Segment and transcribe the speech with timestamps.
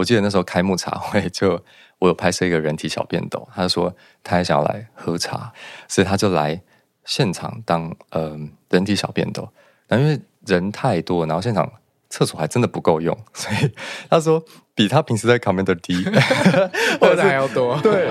[0.00, 1.62] 我记得那时候开幕茶会就，
[1.98, 3.94] 我有拍摄一个人体小便斗，他说
[4.24, 5.52] 他还想要来喝茶，
[5.88, 6.58] 所以他就来
[7.04, 8.38] 现场当嗯、呃、
[8.70, 9.46] 人体小便斗。
[9.86, 11.70] 但因为人太多，然后现场
[12.08, 13.70] 厕所还真的不够用，所以
[14.08, 14.42] 他说
[14.74, 16.02] 比他平时在 Commander 低，
[16.98, 17.78] 喝的还要多。
[17.82, 18.08] 对。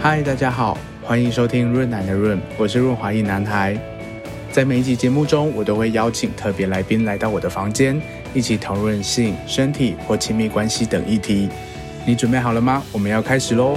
[0.00, 3.78] 嗨，大家好，欢迎收听润男的润，我是润滑一男孩。
[4.50, 8.00] 在每一集节目中，我都会邀请特别来宾来到我的房间，
[8.38, 11.48] 一起讨论性、身体或亲密关系等议题。
[12.06, 12.80] 你准备好了吗？
[12.92, 13.76] 我们要开始喽！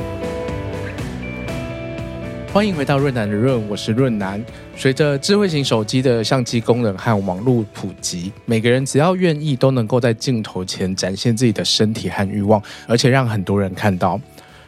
[2.54, 4.40] 欢迎回到润南的润，我是润南。
[4.76, 14.22] 随着智慧型手机的相机功能和网络普及，每个人只要愿意，都能够在镜头前展现自己的身体和欲望，而且让很多人看到。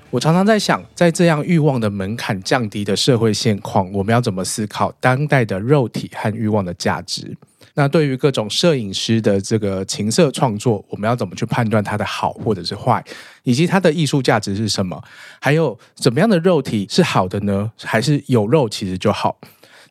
[0.10, 7.38] 我常常在想，在这样欲望的门槛降低的社会现况，我们要怎么思考当代的肉体和欲望的价值？
[7.76, 13.04] 那对于各种摄影师的这个情色创作，我们要怎么去判断它的好或者是坏，
[13.44, 15.02] 以及它的艺术价值是什么？
[15.40, 17.72] 还有怎么样的肉体是好的呢？
[17.82, 19.40] 还是有肉其实就好？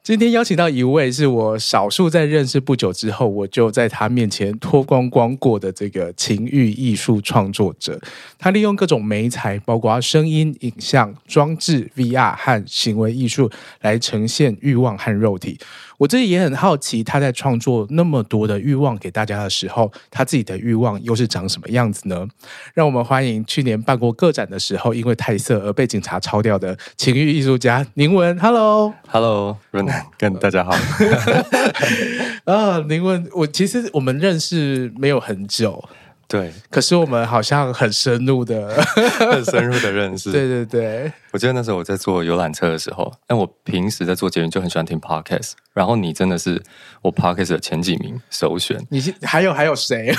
[0.05, 8.01] 今天邀请到一位是我少数在认识不久之后，我就在他面前脱光光过的这个情欲艺术创作者。
[8.37, 13.49] 他利用各种媒材，包括声音、影像、装置、VR 和行为艺术，
[13.83, 15.57] 来呈现欲望和肉体。
[15.99, 22.27] 我自己也很好奇，他在创作那么多的欲望给大家的时候，他自己的欲望又是长什么样子呢？
[22.75, 28.39] 让我们欢迎去年办过个展的时候，因为太色而被警察抄掉的情欲艺术家宁文。
[28.39, 30.73] Hello，Hello，润男，跟大家好。
[32.45, 35.89] 啊，宁文，我其实我们认识没有很久。
[36.33, 38.73] 对，可是我们好像很深入的、
[39.21, 40.33] 很深入的认识。
[40.33, 46.63] 对对对，我记得那时候我在坐游览车的时候，但我平时在做节目就很喜欢听 podcast，然后你真的是
[47.03, 48.83] 我 podcast 的前几名首选。
[48.89, 50.11] 你是还有还有谁？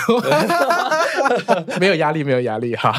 [1.81, 2.93] 没有压力，没有压力哈。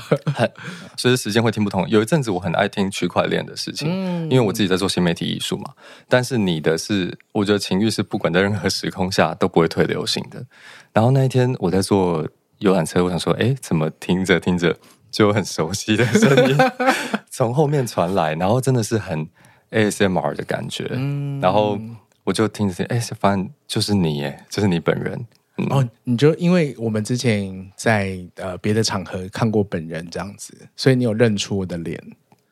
[0.97, 1.89] 其实时间会听不同。
[1.89, 5.70] 有一阵子我很爱听区块链的事情，嗯，因为我自己在做新媒体艺术嘛。
[6.08, 10.45] 但是你的是，我觉得情欲是不管在任何时空下都不会退流行的。
[10.92, 12.27] 然后那一天我在做。
[12.59, 14.77] 游览车，我想说，哎，怎么听着听着
[15.11, 16.57] 就很熟悉的声音
[17.31, 19.29] 从后面传来，然后真的是很
[19.70, 21.79] ASMR 的感觉，嗯，然后
[22.25, 25.27] 我就听着听，哎，发现就是你，耶，就是你本人。
[25.57, 32.01] 嗯、哦，你就因为我们之前在呃别的场合看过本人这样子，所以你有认出我的脸。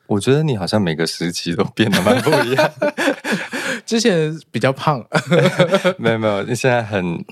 [0.07, 2.71] 我觉得你好像每个时期都变得蛮不一样，
[3.85, 5.05] 之前比较胖，
[5.97, 7.25] 没 有没有，你现在很。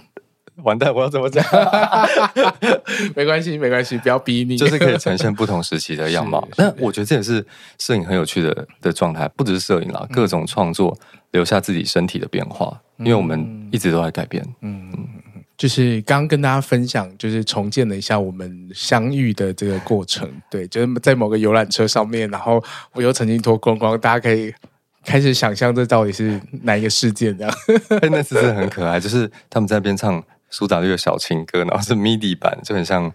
[0.63, 1.44] 完蛋，我要怎么讲？
[3.16, 4.57] 没关系，没关系，不要逼你。
[4.57, 6.47] 就是可以呈现不同时期的样貌。
[6.57, 7.45] 那我觉得这也是
[7.79, 10.97] 摄影很有趣的的状态，不只是摄影啦，各种创作
[11.31, 14.45] 留下自己身体的变化，嗯、因为我们一直都在改变。
[14.61, 14.91] 嗯，
[15.57, 20.29] 就是刚刚跟大家分享，就是重建了一下我们相遇的这个过程。
[20.49, 24.53] 对，就是在某个游览车上面，然后我又曾经脱光光，大家可以
[25.05, 27.53] 开始想象这到底是哪一个事件这样。
[28.11, 30.23] 那次真的很可爱，就是他们在那边唱。
[30.51, 33.12] 苏打绿的小情歌，然后是 MIDI 版，就很像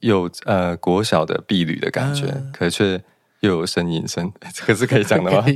[0.00, 3.02] 有呃国小的婢女的感觉，嗯、可是却
[3.40, 5.46] 又有声音声，这个是可以讲的吗？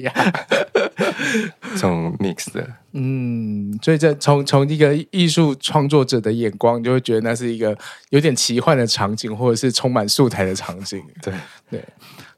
[1.74, 7.76] 这种、啊、mix 的，嗯，所以这从从一个艺术创作者的眼光，就会觉得那是一个
[8.10, 11.02] 有点奇幻的场景，或者是充满素材的场景。
[11.20, 11.34] 对
[11.68, 11.84] 对。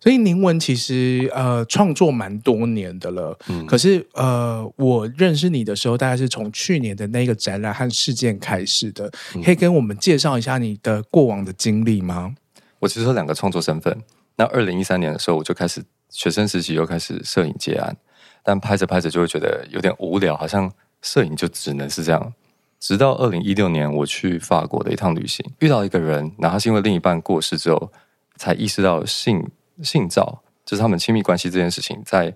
[0.07, 12.37] 所以宁文其实呃创作蛮多年的了，嗯，可是呃我认识你的时候，大概是从去年的那个展览和事件开始的，嗯，可以跟我们介绍一下你的过往的经历吗？
[12.79, 14.01] 我其实有两个创作身份。
[14.37, 17.97] 那二零一三年的时候，我就开始学生时期又开始摄影接案，
[18.45, 20.71] 但拍着拍着就会觉得有点无聊，好像
[21.03, 22.33] 摄影就只能是这样。
[22.79, 27.91] 直到二零一六年，我去法国的一趟旅行，遇到一个人，然后他是因为另一半过世之后，
[28.37, 29.45] 才意识到性。
[29.83, 32.35] 性照就是他们亲密关系这件事情，在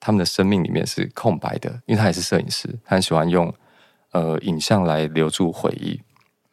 [0.00, 3.52] 他们的生命里面是空白的，因为他也是摄影师，他很喜欢用
[4.12, 6.00] 呃影像来留住回忆。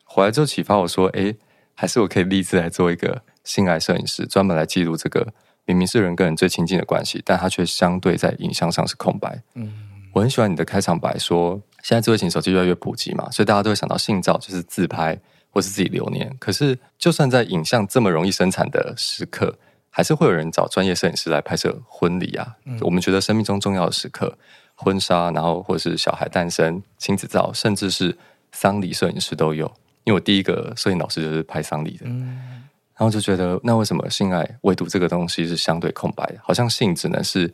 [0.03, 1.35] 回来之后启发我说，哎，
[1.73, 5.33] 还是我可以立志来做一个性爱摄影师，专门来记录这个
[5.65, 9.41] 明明是人跟人最亲近的关系，但他却相对在影像上是空白。
[9.55, 9.73] 嗯，
[10.13, 15.19] 我很喜欢你的开场白说，现在智慧型手机越来越普及嘛，所以大家都会想到性照就是自拍
[15.49, 16.35] 或是自己留念。
[16.39, 19.57] 可是，就算在影像这么容易生产的时刻，
[19.95, 22.57] 还是会有人找专业摄影师来拍摄婚礼啊！
[22.65, 24.37] 嗯、我们觉得生命中重要的时刻，
[24.75, 28.17] 婚纱，然后或者是小孩诞生、亲子照，甚至是
[28.51, 29.65] 丧礼摄影师都有。
[30.03, 36.39] 因为我第一个摄影老师就是拍丧礼的，嗯、然后就觉得，那为什么性爱唯独这个东西是相对空白的？
[36.43, 37.53] 好像性只能是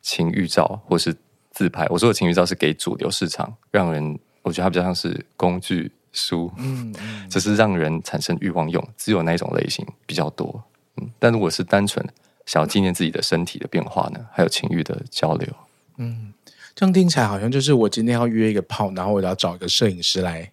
[0.00, 1.14] 情欲照或是
[1.50, 1.86] 自拍。
[1.90, 6.94] 我说的情欲照是给主流市场，让人我觉得它比较像是工具书，嗯，
[7.28, 10.64] 只是让人产生欲望用，只有那一种类型比较多。
[10.96, 12.04] 嗯，但如果是单纯
[12.46, 15.48] 想要纪念自己的身体的变化呢，还有情欲的交流，
[15.96, 16.32] 嗯，
[16.74, 20.52] 这样听起来好像就是我今天要约一个炮，然后我要找一个摄影师来，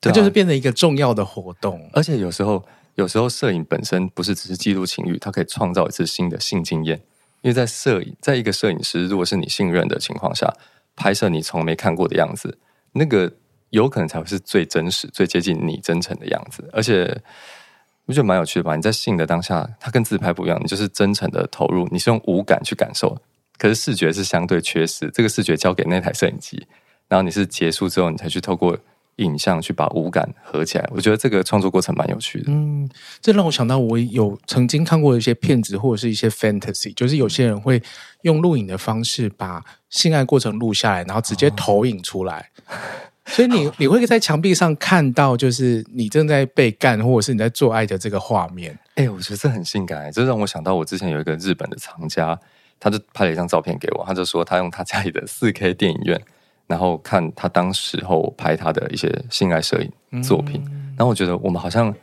[0.00, 1.88] 这就是变成一个重要的活动。
[1.92, 7.00] 而且有时候，有时候摄影本身不是只是记录情欲，它可以创造一次新的性经验。
[7.42, 10.52] 因为在摄影，在一个摄影师，如果是你信任的情况下，
[10.96, 12.58] 拍摄你从没看过的样子，
[12.92, 13.30] 那个
[13.70, 16.68] 有可能才会是最真实、最接近你真诚的样子。
[16.72, 17.22] 而且
[18.06, 18.74] 我觉得蛮有趣的吧？
[18.74, 23.16] 你在性的当下，它跟自拍不一样，你就是真诚的投入，你是用五感去感受，
[23.58, 26.66] 可是视觉是相对缺失，这个视觉交给那台摄影机，
[27.08, 28.78] 然后你是结束之后，你才去透过。
[29.16, 32.52] 影像去把五感合起来，我觉得这个创作过程蛮有趣的。
[32.52, 32.86] 嗯，
[33.22, 37.82] 这让我想到，我有曾经看过一些片子，或者是一些 fantasy，就是有些人会
[38.24, 42.50] 用录影的方式把性爱过程录下来，然后直接投影出来。
[42.68, 42.74] 哦、
[43.26, 48.72] 所以你你会在墙壁上看到，就是你正在被干，或者是你在做爱的这个画面。
[48.94, 52.38] 哎、欸，我觉得这很性感，这让我想到我之前有一个日本的藏家，
[52.80, 56.20] 他就拍了一张照片给我，他就说他用他家里的四 K 电影院。
[56.68, 61.94] 然后看他当时候拍他的一些性爱摄影作品，嗯、然后我觉得我们好像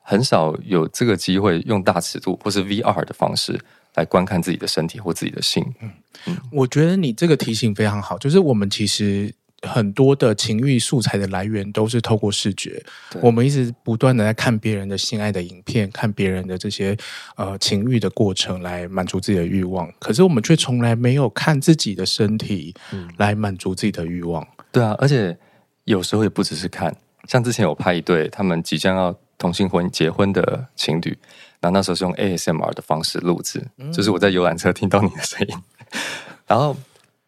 [0.00, 3.56] 很少有这个机会用大尺度或是 VR 的方式
[3.94, 5.64] 来观看自己的身体或自己的性。
[5.80, 5.92] 嗯，
[6.26, 9.32] 嗯，我觉得你这个提醒非常好，就是我们其实。
[9.68, 12.82] 很多的情欲素材的来源都是透过视觉，
[13.20, 16.96] 我们一直不断的在看别人的性爱的影片，看别人的这些
[17.36, 22.74] 呃情欲的过程来满足自己的欲望，可是我们却从来没有看自己的身体
[23.18, 24.42] 来满足自己的欲望。
[24.42, 24.64] 嗯。
[24.72, 25.36] 对啊，而且
[25.84, 26.96] 有时候也不只是看，
[27.28, 31.18] 像之前有拍一对他们即将要同性婚结婚的情侣，
[31.60, 35.54] 然后那时候是用 ASMR 的方式录制，嗯、就是我在游览车听到你的声音，
[36.48, 36.74] 然后。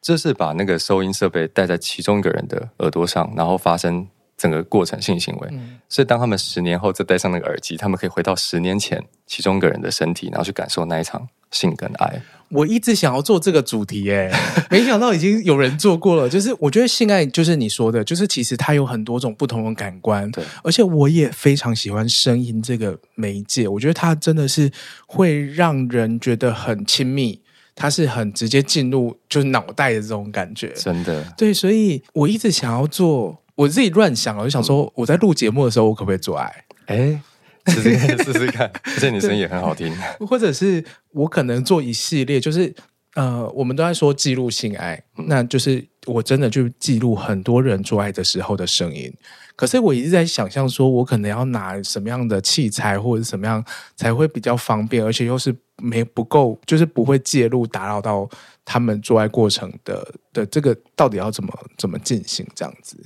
[0.02, 5.48] 这是把那个收音设备戴在其中一个人的耳朵上，然后发生整个过程性行为。
[5.52, 12.20] 嗯、所以当他们十年后再戴上那个耳机，他们可以回到十年前其中一个人的身体，然后去感受那一场性跟爱。
[12.48, 14.30] 我一直想要做这个主题，耶，
[14.68, 16.28] 没想到已经有人做过了。
[16.28, 20.28] 就是我觉得性爱就是你说的，就是其实它有很多种不同的感官。
[20.32, 24.70] 对，而且我也非常喜欢声音这个媒介，我觉得它真的是
[25.06, 27.40] 会让人觉得很亲密。
[27.74, 36.64] 它是很直接进入就是脑袋的这种感觉，真的对，所以我一直想要做，我自己乱想，我就想说我在录节目的时候，我可不可以做爱？
[36.86, 37.20] 哎，
[37.66, 39.94] 试试看，试试看，而且你声音也很好听。
[40.26, 42.74] 或者是我可能做一系列，就是
[43.14, 49.12] 呃，我们都在说记录性爱，嗯、那就是我真的就记录很多人做爱的时候的声音。
[49.54, 53.64] 可是我一直在想象，说我可能要拿什么样的器材，或者是什么样
[53.96, 58.28] 才会比较方便，而且又是没不够，就是不会介入打扰到
[58.64, 62.96] 他们做爱过程的的这个到底要怎么怎么进行这样子？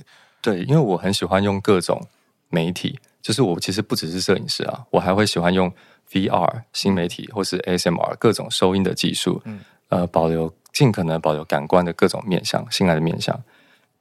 [0.41, 2.01] 对，因为我很喜欢用各种
[2.49, 5.71] 媒体，就是我其实不只是摄影师啊，我还会喜欢用
[6.11, 9.59] VR 新媒体或是 ASMR 各种收音的技术，嗯，
[9.89, 13.37] 呃，保留尽可能保留感官的各种面向，性爱的面向。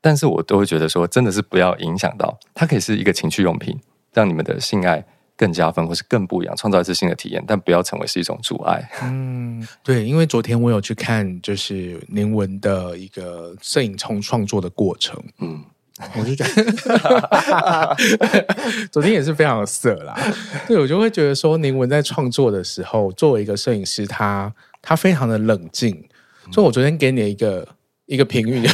[0.06, 3.76] 但是我都会觉得说，真的是不要影响到它，可以是一个情趣用品，
[4.14, 5.04] 让你们的性爱
[5.36, 8.88] 更加分，或是更不一样，创造一次新的体验，但不要成为是一种阻碍。
[9.02, 15.20] 嗯，对，因为昨天我有去看，就是宁文的一个摄影从创作的过程。
[15.40, 15.64] 嗯，
[16.16, 17.96] 我就觉得
[18.92, 20.16] 昨天也是非常的色啦。
[20.68, 26.04] 对，我就会觉得说，宁文在创作的时候，作为一个摄影师，他他非常的冷静。
[26.52, 27.66] 所以我昨天给你一个。
[28.06, 28.66] 一个评语，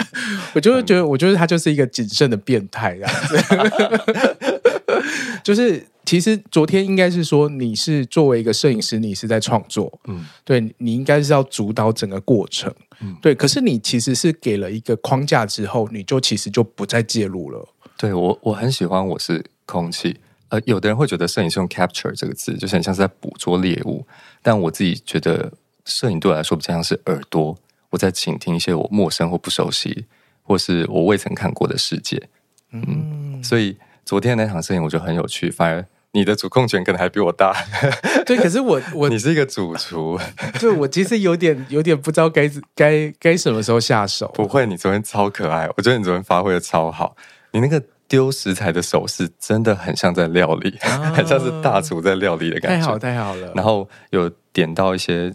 [0.54, 4.38] 我就会觉得，我觉得他就是一个谨慎的变态这样子。
[5.44, 13.34] 就是其实昨天应该是说，你是作为一个摄影师，你是在创作，嗯，对，你应该是要主导整个过程，嗯，对。
[13.34, 17.68] 可是你其实是给了一个框架之后，你就其实就不再介入了。
[17.96, 20.18] 对，我我很喜欢我是空气，
[20.48, 24.06] 呃，有的人会觉得摄影是用 capture 这个字，就是很像是在捕捉猎物，
[24.42, 25.52] 但我自己觉得
[25.84, 27.56] 摄影对我来说比较像是耳朵。
[27.90, 30.06] 我在倾听一些我陌生或不熟悉，
[30.42, 32.28] 或是我未曾看过的世界。
[32.72, 37.54] 嗯，嗯，所以昨天那场摄影我觉得很有趣，反而你的主控权可能还比我大。
[38.26, 40.18] 对，可是我我你是一个主厨，
[40.60, 44.30] 对，我其实有点有点不知道该该该什么时候下手。
[44.34, 47.16] 不会，你昨天超可爱，我觉得你昨天发挥的超好。
[47.52, 52.76] 你那个丢食材的手势真的很像在料理，哦、 很像是大厨在料理的感觉。
[52.78, 53.52] 太好太好了。
[53.54, 55.32] 然后有点到一些。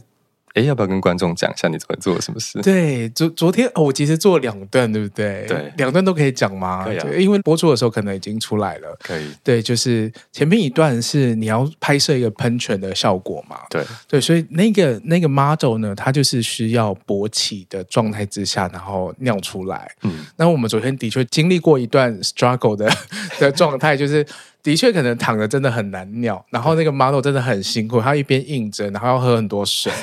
[0.54, 2.62] 哎，要不要跟观众讲一下你昨天做了什么事？
[2.62, 5.46] 对，昨昨天哦，我其实做了两段，对不对？
[5.48, 6.86] 对，两段都可以讲吗？
[6.86, 7.08] 可以啊。
[7.18, 8.96] 因为播出的时候可能已经出来了。
[9.02, 9.32] 可以。
[9.44, 13.62] 对，就是前面一段是你要拍摄一个喷泉的效果嘛？
[13.70, 19.92] 对对，所以那个那个 model 呢，它就是需要勃起的状态之下，然后尿出来。
[20.04, 22.92] 嗯，那我们昨天的确经历过一段 struggle 的
[23.40, 24.24] 的状态，就是。
[24.64, 29.92] 的确，可能躺着真的很难尿，然后那个 model 真的很辛苦，他一边硬着，然后要喝很多水。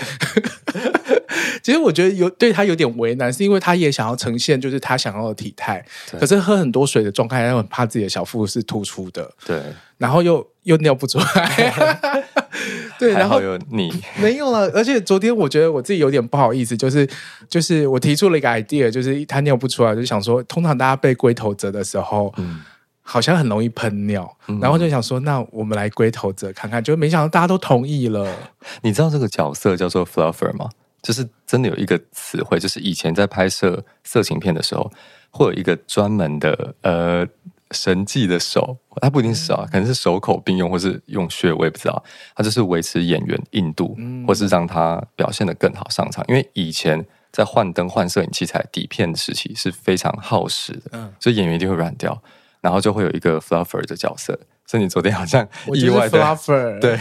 [1.63, 5.85] 其实我觉得有对他有点为难，是因为他也想要呈现就是他想要的体态，
[6.19, 9.31] 可是喝很多水的状态，又很怕自己的小腹是突出的。
[9.45, 9.61] 对，
[9.99, 12.25] 然后又又尿不出来。
[12.99, 13.91] 对，然后有你
[14.21, 14.71] 没有了。
[14.75, 17.09] 而且昨天我觉得我自己有点不好意思，就是
[17.49, 22.61] 就是我提出了一个 idea，就是他尿不出来，就想说，通常大家被龟头折的时候，嗯。
[23.03, 28.37] 好像很容易喷尿，然后就想说，那我们来龟头者看看，就没想到大家都同意了。
[28.83, 30.69] 你知道这个角色叫做 fluffer 吗？
[31.03, 34.93] 就是真的有一个词汇，就是以前在拍摄色情片的时候，
[35.31, 37.27] 会有一个专门的呃
[37.71, 42.05] 神技的手，它不一定是手，可能是手口并用，或是用穴，我也不知道。
[42.35, 46.23] 它就是维持演员硬度，或是让他表现得更好上场。
[46.29, 47.03] 因为以前
[47.33, 52.23] 在换灯、换摄影器材、底片的时期是非常耗时的，所以演员一定会软掉。
[52.61, 56.99] 然后就会有一个 fluffer 的角色，所以你昨天好像意外的 fluffer 对，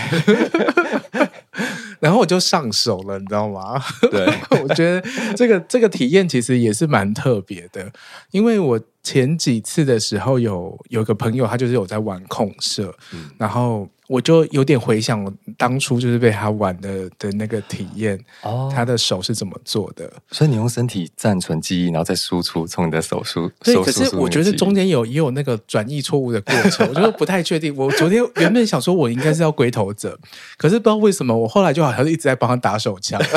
[1.99, 3.81] 然后我就上手了，你知道吗？
[4.11, 4.25] 对，
[4.63, 5.03] 我觉得
[5.35, 7.91] 这个这个体验其实也是蛮特别的，
[8.31, 13.89] 因为我前几次的时候有有个朋友，他就是有在玩控社，嗯、然后。
[14.09, 20.11] 我就有点回想我当初就是被他玩的的那个体验，哦，他的手是怎么做的？
[20.31, 23.47] 所以你用身体暂存记忆，然后再输出，从你的手输。
[23.63, 27.71] 对，可是我觉得中间有也有那个转移错误的过程，我就不太确定。
[27.77, 30.17] 我昨天原本想说我应该是要龟头者，
[30.57, 33.21] 可是不知道为什么我后来就好像是一直在帮他打手枪。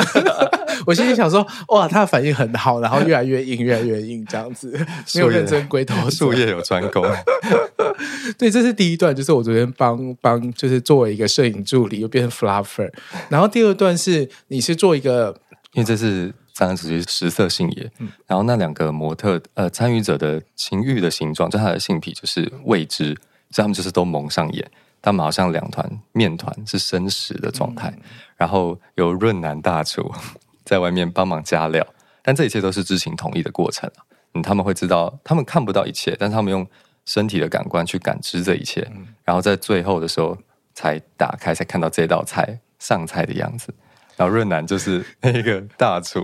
[0.85, 4.73] 我心里想说，哇，他的反应很好，然后越来越硬，越来越硬，这样子
[5.13, 7.05] 没有认真龟头，术业有专攻。
[8.37, 12.89] 对，这是第一段，就是我昨天帮帮，就是作为一个摄影助理，又变成 fluffer。
[13.27, 15.37] 然后第二段是你是做一个，
[15.73, 23.07] 因为这是三人主义食色性也，嗯、然后那两个模特呃参与者的情欲的形状，就他的性癖就是未知，
[23.51, 24.65] 所以他们就是都蒙上眼，
[25.01, 28.03] 他们好像两团面团是生食的状态，嗯、
[28.37, 30.09] 然后有润男大厨
[30.63, 31.85] 在外面帮忙加料，
[32.21, 33.91] 但这一切都是知情同意的过程
[34.33, 36.65] 嗯，他们会知道，他们看不到一切，但是他们用。
[37.05, 40.37] 身体的感官去感知这一切，嗯、然后在最后的时候
[40.73, 43.73] 才打开，才看到这道菜上菜的样子。
[44.15, 46.19] 然后润南就是那个大厨，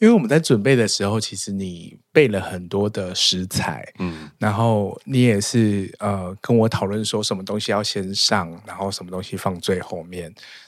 [0.00, 10.24] 因为我们在准备的时候，其实你备了很多的食材，嗯，然后你也是呃跟我讨论说什么东西要先上，然后什么东西放最后面。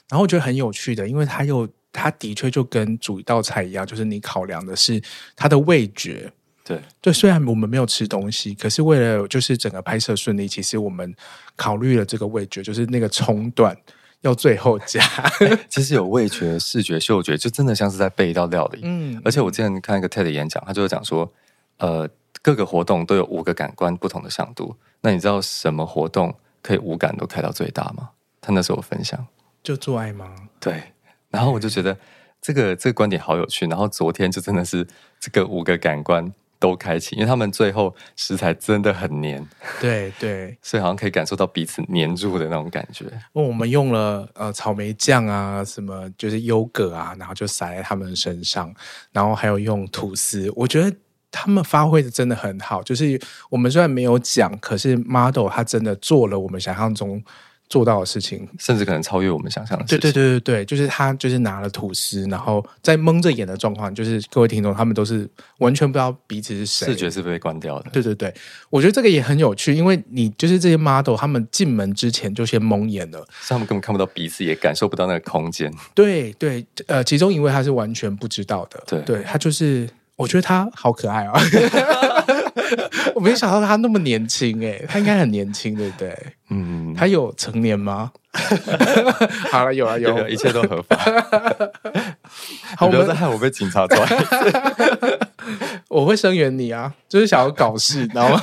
[0.09, 5.02] 然后我觉得很有趣的，因为他又他的确就跟煮一道菜一样，就是你考量的是
[5.35, 6.33] 它的味觉。
[6.66, 11.14] 对对，虽然我们没有吃东西，可是为了就是整个拍摄顺利，其实我们
[11.56, 13.76] 考虑了这个味觉，就是那个葱段
[14.23, 15.02] 要最后加。
[15.68, 18.80] 其实有味觉、视觉、嗅觉，就真的像是在备一道料理。
[18.83, 21.30] 嗯，而且我之前看一个 TED 演讲，他就是讲说，
[21.76, 22.09] 呃，
[22.40, 24.75] 各个活动都有五个感官不同的响度。
[25.02, 28.09] 那你知道什么活动可以五感都开到最大吗？
[28.40, 29.26] 他那时候分享，
[29.62, 30.35] 就做爱吗？
[30.59, 30.83] 对。
[31.28, 31.94] 然后我就觉得
[32.40, 33.66] 这个这个观点好有趣。
[33.66, 34.87] 然后昨天就真的是
[35.21, 36.33] 这个五个感官。
[36.64, 39.47] 都开启，因为他们最后食材真的很黏，
[39.83, 43.04] 对对， 所以好像可以感受到彼此黏住的那种感觉。
[43.35, 48.75] 我们用了呃草莓酱啊，什么就是优格啊，然后就撒在他们身上，
[49.12, 50.97] 然后还有用吐司，我觉得
[51.30, 52.83] 他们发挥的真的很好。
[52.83, 57.23] 就是我们虽然没有讲，可是 model 他真的做了我们想象中。
[57.68, 59.99] 做到的事情，甚至可能超越我们想象的事情。
[59.99, 65.28] 对对对对对，就是他就是拿了吐司，然后在蒙着眼的状况，就是各位听众他们都是
[65.59, 67.90] 完全不知道彼此是谁，视觉是被关掉的。
[67.90, 68.33] 对对对，
[68.71, 75.73] 我觉得这个也很有趣，因为你就是这些 model，他们进门之前就先蒙眼了，他们根本看不到彼此，也感受不到那个空间。
[75.94, 81.33] 对对，呃，其中一位他是完全不知道的，对对，他就是，我觉得他好可爱啊。
[83.14, 86.16] 我没想到他那么年轻诶，他应该很年轻，对不对？
[86.50, 88.11] 嗯，他有成年吗？
[89.50, 90.97] 好了，有了，有了， 一切都合法。
[92.76, 93.99] 好，不要再害我被警察抓。
[95.88, 98.40] 我会声援你啊，就是想要搞事，你知道吗？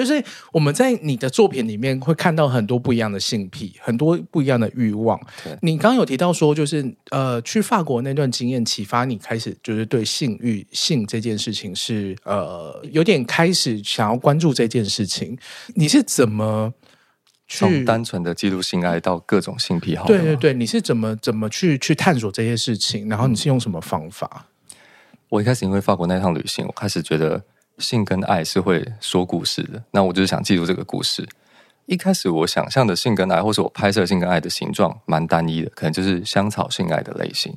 [0.00, 5.20] 就是我们在你的作品里面会看到很多不一样的性癖，很多不一样的欲望。
[5.62, 15.38] 你刚刚有提到说，就是呃，去法国那段经验启发你开始，就是对性欲、性这件事情是呃有点开始想要关注这件事情。
[15.74, 16.72] 你是怎么
[17.48, 20.06] 从单纯的记录性爱到各种性癖好。
[20.06, 23.08] 对对对，你是怎么怎么去去探索这些事情？
[23.08, 24.46] 然后你是用什么方法？
[25.28, 27.42] 我一开始因为法国那趟旅行，我开始觉得
[27.78, 29.82] 性跟爱是会说故事的。
[29.90, 31.28] 那我就是想记录这个故事。
[31.86, 37.54] 一开始我想象的性跟爱，或是我拍摄性跟爱的形状，蛮单一的，可能就是香草性爱的类型。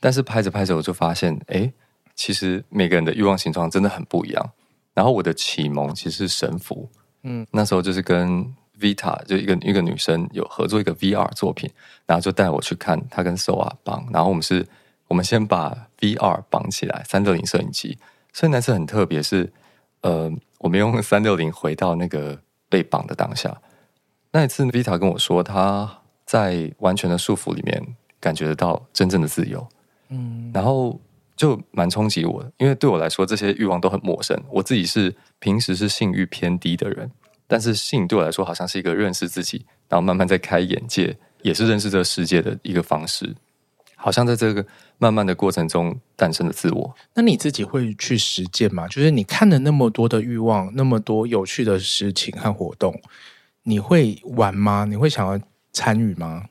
[0.00, 1.72] 但是拍着拍着，我就发现，哎，
[2.14, 4.50] 其实每个人的欲望形状真的很不一样。
[4.92, 6.90] 然后我的启蒙其实是神符，
[7.22, 11.70] 嗯，那时候就是跟 Vita 就一个一个女生有合作一个 VR 作品，
[12.04, 14.66] 然后就带我去看她跟 Soa 绑，然后我们是，
[15.06, 17.96] 我们先把 VR 绑起来，三六零摄影机，
[18.38, 19.52] 所以那次很特别，是
[20.02, 23.60] 呃，我们用三六零回到那个被绑的当下。
[24.30, 27.84] 那一次 Vita 跟我说，她在完全的束缚里面
[28.20, 29.68] 感觉得到真正的自由。
[30.10, 31.00] 嗯，然后
[31.34, 34.40] 就蛮冲击我的，因为对我来说这些欲望都很陌生。
[34.52, 37.10] 我自己是平时是性欲偏低的人，
[37.48, 43.34] 但是性对我来说好像是一个认识自己，然后慢慢在开眼界，也是认识这个世界的一个方式。
[44.00, 44.64] 好像在这个
[44.98, 46.94] 慢慢的过程中诞生的自我。
[47.14, 48.86] 那你自己会去实践吗？
[48.88, 53.00] 就是你看了那么多的欲望，那么多有趣的事情和活动，
[53.62, 54.84] 你会玩吗？
[54.84, 55.40] 你会想要
[55.72, 56.44] 参与吗？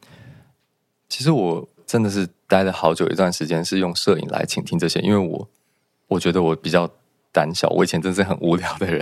[1.08, 2.28] 其实我真的是。
[2.50, 5.50] 待了好久一段时间，是用摄影来倾听这些，因为我
[6.08, 6.90] 我觉得我比较
[7.34, 9.00] 胆小，我以前真是很无聊的人。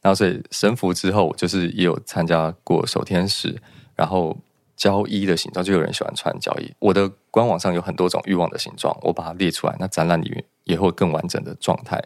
[0.00, 3.60] 然后所以神服之后，就是也有参加过守天使，
[3.96, 4.38] 然后
[4.76, 6.72] 交衣的形状，就有人喜欢穿交衣。
[6.78, 9.76] 我的官网上有很多种欲望的形状，我把它列出来。
[9.78, 12.02] 那展览里面也会更完整的状态。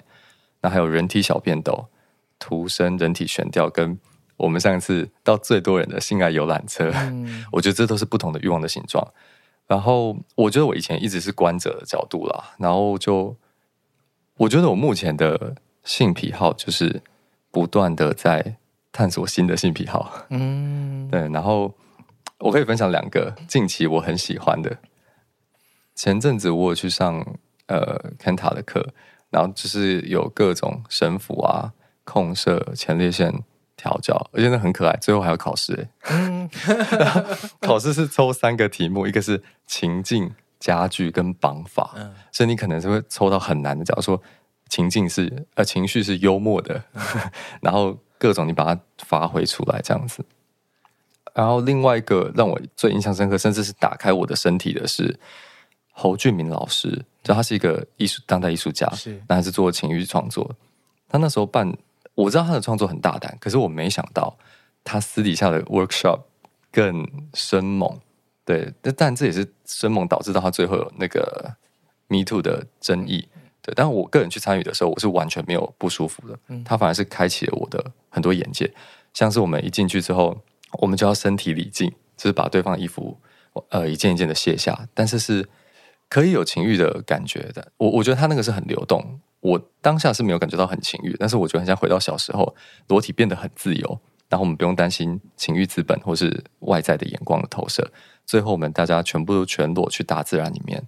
[0.61, 1.87] 那还有人体小便斗、
[2.39, 3.99] 图生人体悬吊，跟
[4.37, 9.07] 我们上一次到最多人的性爱游览车，嗯、 我觉得这都是不同的欲望的形状。
[9.67, 13.37] 然后我觉得我以前一直是观者的角度啦，然后就
[14.37, 17.03] 我觉得我目前的性癖好就是
[17.51, 18.57] 不断的在
[18.93, 21.29] 探索新的性癖好，嗯，对。
[21.29, 21.75] 然后
[22.38, 24.78] 我可以分享两个近期我很喜欢的。
[25.95, 27.25] 前阵子我有去上
[27.66, 28.88] 呃 Kenta 的课，
[29.30, 31.73] 然后就是有各种神符啊、
[32.04, 33.42] 控射、前列腺。
[33.80, 34.97] 调教，而且那很可爱。
[35.00, 36.50] 最后还要考试，嗯，
[37.62, 43.85] 考试是抽三个题目，一个是情境、家具跟绑法，嗯，所以你可能是会抽到很难的。
[43.85, 44.21] 假如说
[44.68, 47.02] 情境是呃情绪是幽默的，嗯，
[47.62, 50.25] 然后各种你把它发挥出来这样子。
[51.38, 55.19] 然后另外一个让我最印象深刻，甚至是打开我的身体的是
[55.93, 60.50] 侯俊明老师，就他是一个艺术当代艺术家，是，那还是做情欲创作。
[61.08, 61.73] 他那时候办。
[62.15, 64.36] 我知道他的创作很大胆，可是我没想到
[64.82, 66.19] 他私底下的 workshop
[66.73, 67.97] 更生猛。
[68.45, 71.54] 对，但这也是生猛导致到他最后有那个
[72.08, 73.28] Me Too 的争议。
[73.63, 76.36] 对，但我个人去参与的时候，我是完全没有不舒服的。
[76.65, 78.69] 他反而是开启了我的很多眼界。
[79.15, 80.36] 像是我们一进去之后，
[80.73, 83.19] 我们就要身体礼敬，就是把对方的衣服
[83.71, 85.49] 呃一件一件的卸下，但是是
[86.09, 87.73] 可以有情欲的感觉的。
[87.76, 89.21] 我我觉得他那个是很流动。
[89.41, 92.57] 我当下是没有感觉到很情欲，但是我觉得很像回到小时候，
[92.89, 97.89] 裸体变得很自由，然后我们不用担心情欲资本或是外在的眼光的投射。
[98.26, 100.83] 最后我们大家全部都全裸去大自然里面，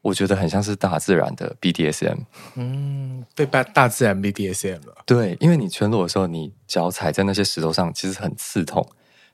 [0.00, 2.20] 我觉得很像是大自然的 BDSM。
[2.54, 4.96] 嗯，被大大自然 BDSM 了。
[5.04, 8.88] 对，因为你全裸的时候，你脚踩在那些石头上，其实很刺痛，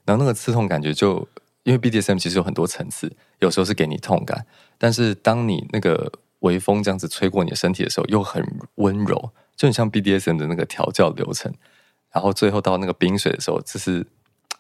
[0.09, 1.29] 然后那个刺痛感觉就
[1.63, 6.11] 因为 BDSM 其实有很多层次，有时候是给你痛感，但是当你那个。
[6.43, 8.41] 微风这样子吹过你的身体的时候，又很
[8.77, 11.53] 温柔，就很像 BDSM 的那个调教流程。
[12.13, 14.07] 然后最后到那个冰水的时候，这是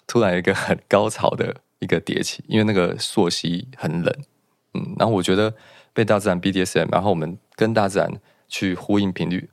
[0.04, 4.12] 突然一个很高潮的一个迭起，因为那个溯溪很冷。
[4.74, 5.54] 嗯，然后我觉得
[5.92, 8.10] 被大自然 BDSM，然后我们跟大自然
[8.48, 9.48] 去呼应频率，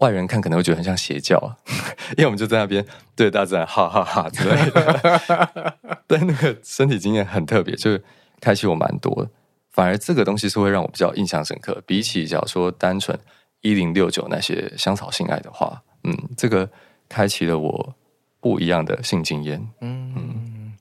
[0.00, 1.38] 外人看可能会觉得很像邪教，
[2.16, 2.84] 因为我们就在那边
[3.16, 5.76] 对大自然哈哈哈哈之类的。
[6.06, 8.02] 但那个身体经验很特别，就是
[8.40, 9.30] 开启我蛮多的。
[9.70, 13.18] 反而这个东西是会让我比较印象深刻，比起假如说单纯
[13.60, 16.68] 一零六九那些香草性爱的话，嗯，这个
[17.08, 17.94] 开启了我
[18.40, 20.72] 不一样的性经验，嗯嗯，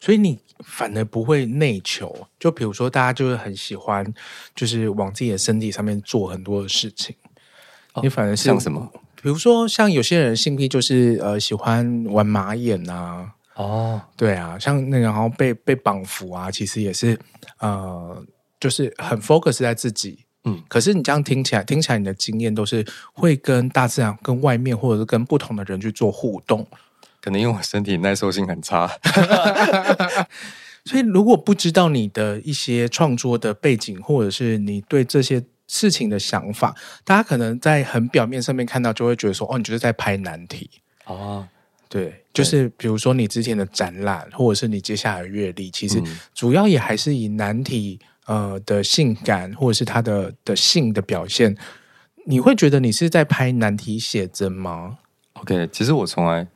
[0.00, 4.04] 所以你反而不会内求，就比如说大家就是很喜欢，
[4.54, 7.14] 就是往自己的身体上面做很多的事情，
[7.94, 8.88] 哦、你反而是像什么？
[9.20, 13.32] 比如说像有些人性癖就是呃喜欢玩马眼啊。
[13.54, 17.16] 哦，对啊，像那个然后被被绑缚啊，其实也是
[17.60, 18.20] 呃，
[18.58, 20.60] 就是很 focus 在自己，嗯。
[20.66, 26.66] 可是你这样听起来，听起来你的经验都是会跟大自然、跟外面，或者是跟不同的人去做互动。
[27.20, 28.90] 可能因为我身体耐受性很差，
[30.84, 35.42] 所以如果不知道你的一些创作的背景，或者是你对这些
[35.74, 36.72] 事情的想法，
[37.04, 40.70] 大家可能在很表面上面看到，就会觉得说，哦，你就是在拍难题
[41.06, 41.44] 哦。
[41.88, 46.00] 对，就是比如说你之前的展览，或者是你接下来的阅历，其实
[46.32, 51.56] 主要也还是以难题呃的性感，或者是他的的性的表现。
[52.26, 54.98] 你会觉得你是在拍难题写真吗
[55.34, 56.46] ？OK，其实我从来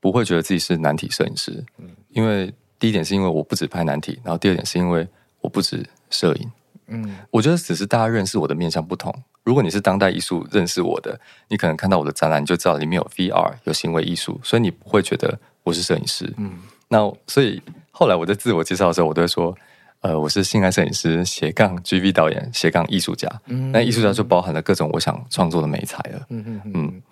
[0.00, 5.08] 不会觉得自己是难题摄影师，嗯，因为第一点是因为我不止拍难题，然后第二点是因为
[5.40, 6.52] 我不止摄影，
[6.86, 9.14] 嗯，我觉得只是大家认识我的面向不同。
[9.42, 11.18] 如果你是当代艺术认识我的，
[11.48, 16.32] 你可能看到我的展览，你就知道里面有 VR，有行为艺术，所以你不会觉得我是摄影师。
[16.38, 19.54] 嗯，那所以后来我在自我介绍的时候，我都会说，
[20.00, 23.28] 呃，我是性爱摄影师斜杠 GV 导演斜杠艺术家。
[23.46, 26.26] 嗯，那艺术家就包含了各种我想创作的美材了。
[26.30, 27.02] 嗯嗯嗯。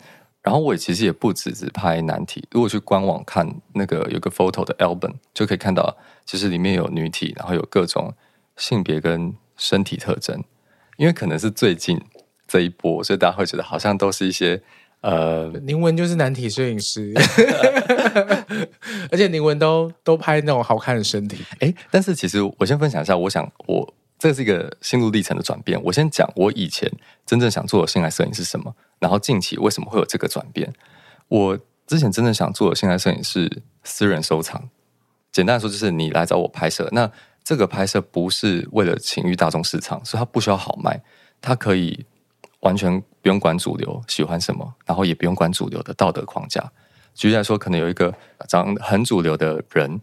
[0.42, 8.12] 然后我其实也不只只拍男体，如果去官网看那个有个 photo 的 album，就可以看到，其实里面有女体，然后有各种
[8.56, 9.32] 性别跟
[9.62, 10.42] 身体特征，
[10.96, 12.00] 因为可能是最近。
[12.48, 14.60] 这一波，所以大家会觉得好像都是一些
[15.00, 17.14] 呃，宁文就是男体摄影师，
[19.10, 21.42] 而且宁文都都拍那种好看的身体。
[21.60, 25.82] 哎，但是其实我先分享一下，我想我这是一个心路历程的转变。
[25.82, 26.92] 我先讲我以前
[27.24, 30.70] 真正想做的性爱摄影是什么，然后近期为什么会有这个转变。
[31.28, 34.68] 我之前真正想做的性爱摄影是私人收藏，
[35.30, 37.10] 简单来说就是你来找我拍摄，那
[37.44, 41.02] 这个拍摄不是为了情欲大众市场，所以它不需要好卖，
[41.40, 42.06] 它可以。
[42.62, 46.62] 完全不用管主流喜欢什么，然后也不用管主流的道德框架。
[47.12, 48.14] 举例来说，可能有一个
[48.48, 50.00] 长得很主流的人，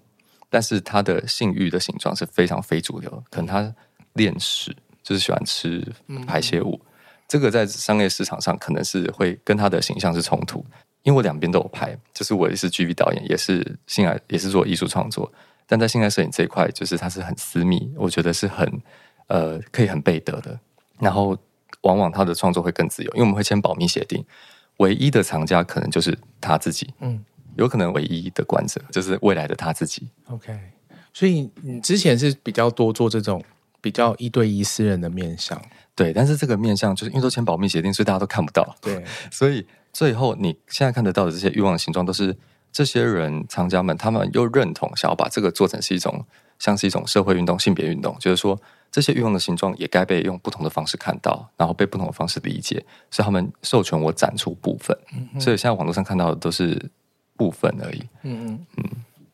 [0.50, 3.74] 但是他的性欲的形状是非常非主流，可能他
[4.12, 5.82] 恋食，就是喜欢吃
[6.28, 6.78] 排泄物。
[6.84, 6.92] 嗯、
[7.30, 10.66] 这个在商业市场上可能是会跟他的形象是冲突。
[11.04, 15.32] 因为我两边都有拍，就是我也是 GV 导演，也是性爱，也是做艺术创作。
[15.70, 18.82] 但在性爱摄影这一块，就是它是很私密，我觉得是很
[19.28, 20.60] 呃可以很背得的。
[21.00, 21.38] 然后。
[21.84, 24.22] 往往他的创作会更自由，因为我们会签保密协定，
[24.80, 27.24] 唯一的藏家可能就是他自己，嗯，
[27.56, 30.10] 有可能唯一的观者就是未来的他自己。
[30.28, 30.60] OK，
[31.14, 33.42] 所以你之前是比较多做这种
[33.80, 35.62] 比较一对一私人的面向，
[35.96, 39.02] 对，但是这个面向就是因为都签保密协定，所以大家都看不到，对，
[39.32, 42.36] 所以最后你现在看得到的这些欲望的形状，都是
[42.72, 46.26] 这些人藏家们他们又认同想要把这个做成是一种
[46.58, 48.60] 像是一种社会运动、性别运动，就是说。
[48.92, 54.98] 这些欲望的形状也该被用不同的方式看到，然后被不同的方式理解，所以他们授权我展出部分。
[55.14, 56.90] 嗯、所以现在网络上看到的都是
[57.38, 58.00] 部分而已。
[58.24, 58.84] 嗯嗯嗯。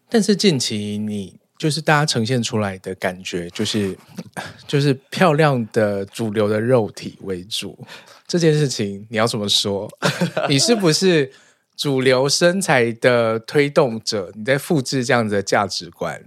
[0.10, 3.98] 但是近期你就是大家呈现出来的感觉，就是
[4.68, 7.80] 就是漂亮的主流的肉体为主。
[8.28, 9.90] 这件事情你要怎么说？
[10.50, 11.32] 你是不是
[11.76, 14.32] 主流身材的推动者？
[14.34, 16.22] 你在复制这样的价值观？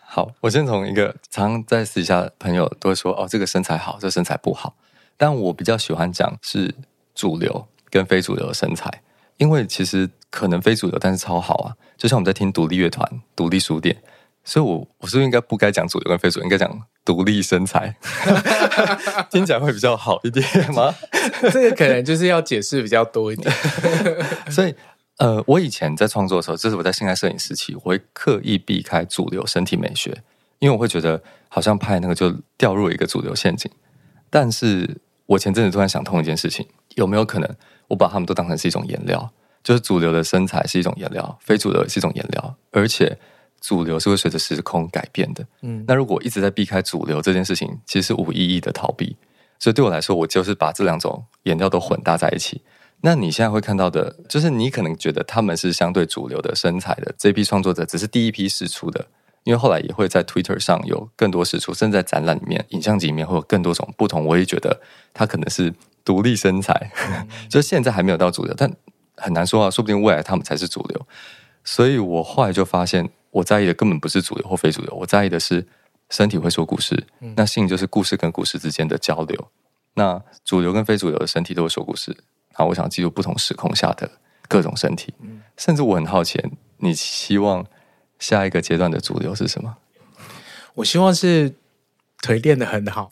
[0.00, 4.76] 好，我先从一个常在私底下朋友都会说哦，这个身材好，这个身材不好。
[5.16, 6.74] 但我比较喜欢讲是
[7.14, 9.02] 主流跟非主流的身材，
[9.36, 11.76] 因为其实可能非主流，但是超好啊。
[11.96, 14.02] 就像我们在听独立乐团、独立书店，
[14.44, 17.94] 所以我我是不是应该不该讲主流跟非主流，应该讲独立身材，
[19.30, 20.94] 听起来会比较好一点吗？
[21.52, 23.54] 这个可能就是要解释比较多一点，
[24.50, 24.74] 所以。
[25.18, 30.10] 呃，我以前在创作的时候，这是我在性爱摄影时期，我会刻意避开主流身体美学，
[30.58, 33.70] 因为我会觉得好像拍那个就掉入一个主流陷阱。
[34.30, 37.56] 但是我前阵子突然想通一件事情，有没有可能
[37.88, 39.30] 我把他们都当成是一种颜料？
[39.62, 43.16] 就是主流的身材是一种颜料，非主流是一种颜料，而且
[43.62, 45.46] 主流是会随着时空改变的。
[45.62, 49.16] 嗯，那如果一直在避开主流这件事情，其实是无意义的逃避。
[49.58, 52.60] 所以对我来说，我就是把这两种颜料都混搭在一起。
[53.02, 59.06] 那你现在会看到的，就是你可能觉得他们是相对主流的身材的这批创作者，只是第一批试出的，
[59.44, 64.24] 因为后来也会在 Twitter 上有更多试出，甚至在展览里面、影像集里面会有更多种不同。
[64.26, 64.80] 我也觉得
[65.14, 65.72] 他可能是
[66.04, 68.72] 独立身材，嗯、 就是现在还没有到主流，但
[69.16, 71.06] 很难说啊，说不定未来他们才是主流。
[71.64, 75.66] 所以我后来就发现，我在意的根本不是主流或非主流，我在意的是
[76.08, 77.06] 身体会说故事。
[77.36, 79.48] 那性就是故事跟故事之间的交流。
[79.94, 82.16] 那主流跟非主流的身体都会说故事。
[82.54, 84.10] 好，我想记录不同时空下的
[84.48, 85.12] 各种身体，
[85.56, 86.40] 甚至我很好奇，
[86.78, 87.66] 你希望
[88.18, 89.76] 下一个阶段的主流是什么？
[90.76, 91.54] 我希望是
[92.22, 93.10] 腿练得很好。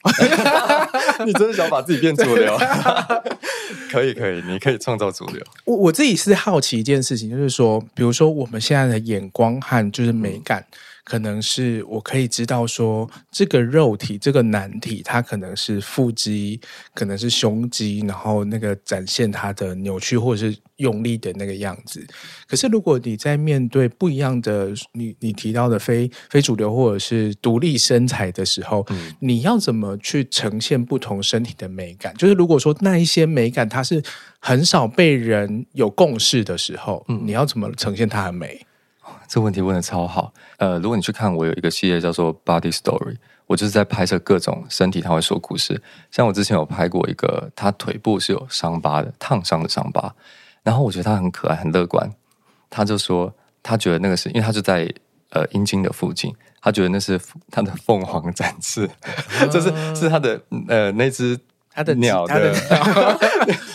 [1.25, 2.57] 你真的想把自己变主流？
[3.91, 5.45] 可以，可以，你可以创造主流。
[5.65, 10.65] 我我自己是好奇一件事情，就是说，比如说我们现在的眼光和就是美感。
[11.11, 16.61] 可能是我可以知道说，这个肉体这个难题，它可能是腹肌，
[16.95, 22.07] 可能是胸肌，然后那个展现它的扭曲或者是用力的那个样子。
[22.47, 32.15] 可是如果你在面对不一样的你你提到的非非主流或者是独立身材的时候，嗯，你要怎么去呈现不同身体的美感？
[32.15, 34.01] 就是如果说那一些美感它是
[34.39, 38.65] 很少被人有共识的时候，嗯，你要怎么呈现它的美？
[39.31, 40.35] 这问题问得超好。
[40.57, 43.15] 呃，如果你去看我有一个系列叫做 Body Story，
[43.47, 45.81] 我就是在拍摄各种身体，他会说故事。
[46.11, 50.13] 像我之前有拍过一个，他腿部是有伤疤的，烫伤的伤疤。
[50.65, 52.13] 然后我觉得他很可爱，很乐观。
[52.69, 54.93] 他就说，他觉得那个是因为他就在
[55.31, 57.21] 呃阴茎的附近，他觉得那是
[57.53, 58.91] 他的凤凰展翅，
[59.49, 61.39] 就是是他的呃那只。
[61.81, 62.53] 它的鸟的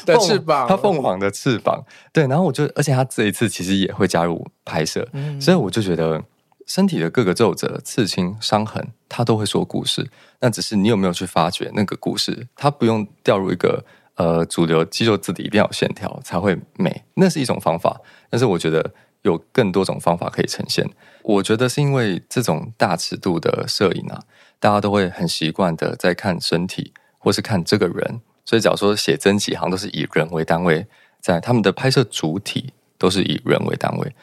[0.06, 2.28] 的 翅膀，它凤凰的翅膀，对。
[2.28, 6.24] 然后我就，而且他这一次其实也会加入拍摄，嗯、所以我就觉得
[6.68, 10.08] 身体的各个皱褶、刺青、伤痕，他都会说故事。
[10.40, 12.48] 那只是你有没有去发掘那个故事？
[12.56, 13.84] 它不用掉入一个
[14.18, 18.00] 呃主流肌肉字体，一定要有线条才会美，那是一种方法。
[18.30, 20.88] 但是我觉得有更多种方法可以呈现。
[21.24, 24.22] 我觉得是因为这种大尺度的摄影啊，
[24.60, 26.94] 大家都会很习惯的在看身体。
[27.26, 30.86] 或是看这个人，所以假如说写真集，好像都是以人为单位，
[31.20, 34.16] 在他们的拍摄主体都是以人为单位。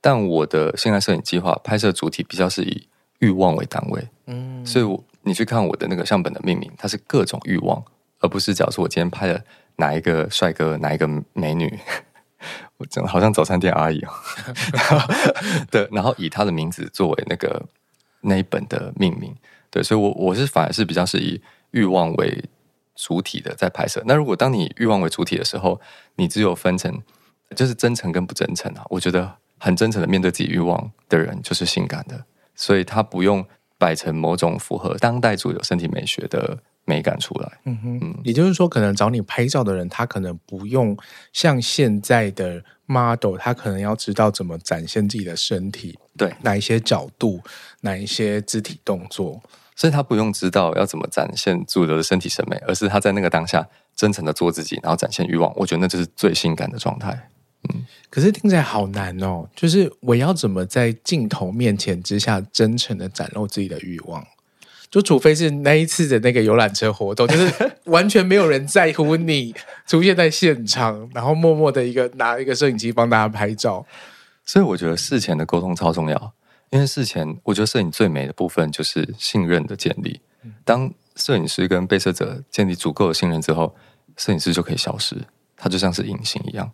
[0.00, 2.86] 但我的性爱摄影计划拍摄主体比较是以
[3.18, 7.82] 欲望为单位，嗯，所以我你去看我的那个相本的命名，它是各种欲望，
[8.20, 9.40] 而不是假如说我今天拍了
[9.74, 11.76] 哪一个帅哥，哪一个美女，
[12.76, 14.12] 我真的好像早餐店阿姨哦，
[15.72, 17.60] 对，然后以他的名字作为那个
[18.20, 19.34] 那一本的命名，
[19.72, 21.42] 对，所以我我是反而是比较是以。
[21.74, 22.44] 欲望为
[22.94, 25.80] 主体的在拍摄，那如果当你欲望为主体的时候，
[26.14, 27.02] 你只有分成
[27.56, 28.84] 就是真诚跟不真诚啊。
[28.88, 33.44] 我觉得很真诚的面对自己欲望的人就是性感的，所以他不用
[33.76, 37.58] 摆成某种符合当代主流身体美学的美感出来。
[37.64, 40.96] 嗯哼，嗯，也就是说，可能找你拍照的人，他可能不用
[41.32, 47.42] 像现在的 model，他可能要知道怎么展现自己的身体，对，哪一些角度，
[47.80, 49.42] 哪一些肢体动作。
[49.76, 55.52] 所以他不用知道要怎么展现主流的身体审美，而是他在那个当下真诚的做自己，然后展现欲望。
[55.56, 57.28] 我觉得那就是最性感的状态。
[57.70, 59.48] 嗯，可是听起来好难哦。
[59.56, 64.24] 就是我要怎么在镜头面前之下真诚的展露自己的欲望？
[64.90, 67.52] 就除非是那一次的那个游览车活动，就是
[67.86, 69.52] 完全没有人在乎你
[69.88, 73.84] 出现在现场，然后默默的一个拿一个摄影机帮大家拍照。
[74.44, 76.32] 所以我觉得事前的沟通超重要。
[76.74, 80.20] 因为事前，我觉得摄影最美的部分就是信任的建立。
[80.64, 83.72] 当摄影师跟被摄者建立足够的信任之后，
[84.16, 85.16] 摄影师就可以消失，
[85.56, 86.68] 他就像是隐形一样。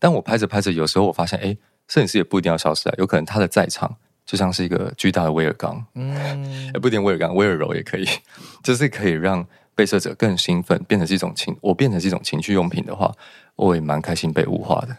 [0.00, 8.04] 但我拍着拍着，有时候我发现，哎，摄影师也不一定要消失啊，有可能他的在场就像是一个巨大的威尔刚，嗯， 也不一定威尔刚，威尔柔也可以，
[8.64, 13.12] 就是可以让被摄者更兴奋，变成是一种情，我变成是一种情趣用品的话，
[13.54, 14.96] 我也蛮开心被物化的。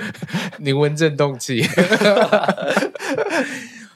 [0.60, 1.66] 你温震动器。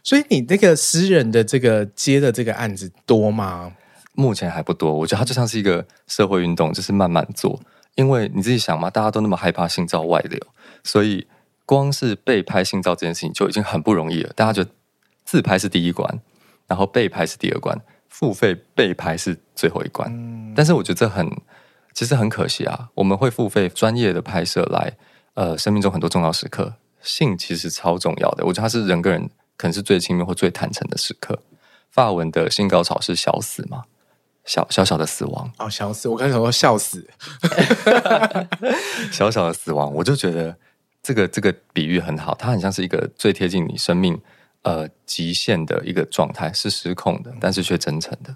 [0.03, 3.73] 所以你那个私人的这个接的这个案子多吗？
[4.15, 7.59] 目前还不多，我觉得它就像是一个社会运动，就是慢慢做。
[7.95, 10.38] 因为你自己想嘛，大家都那么害怕性照外流，
[10.83, 11.27] 所以
[11.65, 14.33] 光是被拍性照这件事情就已经很不容易了。
[14.35, 14.71] 大家觉得
[15.25, 16.21] 自拍是第一关，
[16.67, 20.11] 然后被拍是第二关，付费被拍是最后一关。
[20.12, 20.53] 嗯。
[20.55, 21.31] 但是我觉得这很，
[21.95, 22.88] 其实很可惜啊。
[22.95, 24.95] 我们会付费专业的拍摄来，
[25.35, 28.45] 呃，生命中很多重要时刻，性其实超重要的。
[28.45, 29.31] 我觉得它是人跟人。
[29.57, 31.38] 可能是最亲密或最坦诚的时刻。
[31.91, 33.85] 发文的性高潮是小死吗？
[34.45, 36.09] 小小小的死亡哦，小死！
[36.09, 37.09] 我刚才说笑死，
[39.12, 40.57] 小小的死亡，我就觉得
[41.01, 44.21] 这个这个比喻很好，它很像是一个最贴近你生命
[44.62, 48.35] 呃极限的一个状态，是失控的，但是却真诚的。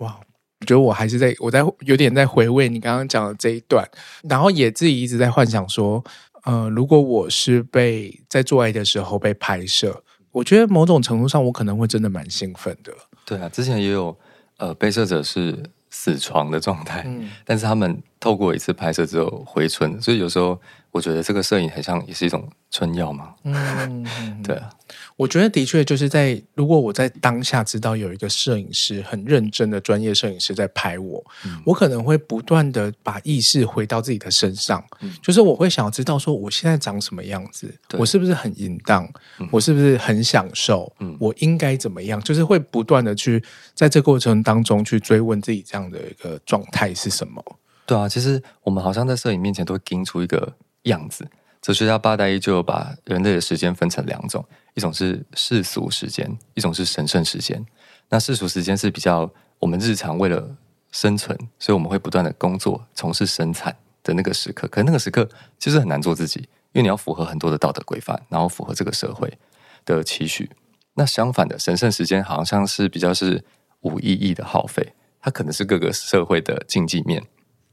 [0.00, 0.18] 哇，
[0.60, 3.88] 我觉得我还是在我在有点在回味你刚刚讲的这一段，
[4.28, 6.04] 然后也自己一直在幻想说，
[6.44, 10.02] 呃，如果我是被在做爱的时候被拍摄。
[10.36, 12.92] 我觉得某种程度上，我可能会真的蛮兴奋的。
[13.24, 14.14] 对啊，之前也有
[14.58, 20.60] 呃，被摄者是死床的状态，嗯，但是他们透过一次拍摄之后回春，所以有时候。
[20.96, 23.34] 我觉得这个摄影很像，也是一种春药嘛。
[23.44, 24.70] 嗯，对啊。
[25.16, 39.06] 我觉得的确就是在，如果我在当下知道有一个摄影师很认真的专业摄影师在拍我，嗯、我可能会不断的把意识回到自己的身上，嗯、就是我会想要知道说我现在长什么样子，我是不是很淫荡，
[39.38, 43.42] 嗯、我是不是很享受，嗯、我应该怎么样，就是会不断的去
[43.74, 47.44] 在这个过程当中去追问自己这样的一个状态是什么。
[47.84, 50.52] 对啊，其实我们好像在摄影面前都会盯出一个
[50.86, 51.28] 样子，
[51.62, 54.44] 哲学家巴代伊就有把人类的时间分成两种，
[54.74, 57.64] 一种是世俗时间，一种是神圣时间。
[58.08, 60.56] 那世俗时间是比较我们日常为了
[60.92, 64.68] 生存，所以我们会不断的工作，从事生产的那个时刻。
[64.68, 66.40] 可那个时刻其实很难做自己，
[66.72, 69.36] 因为你要符合很多的道德规范，然后符合这个社会
[69.84, 70.48] 的期许。
[70.94, 73.44] 那相反的，神圣时间好像是比较是
[73.80, 77.22] 无意义的耗费，它可能是各个社会的禁忌面。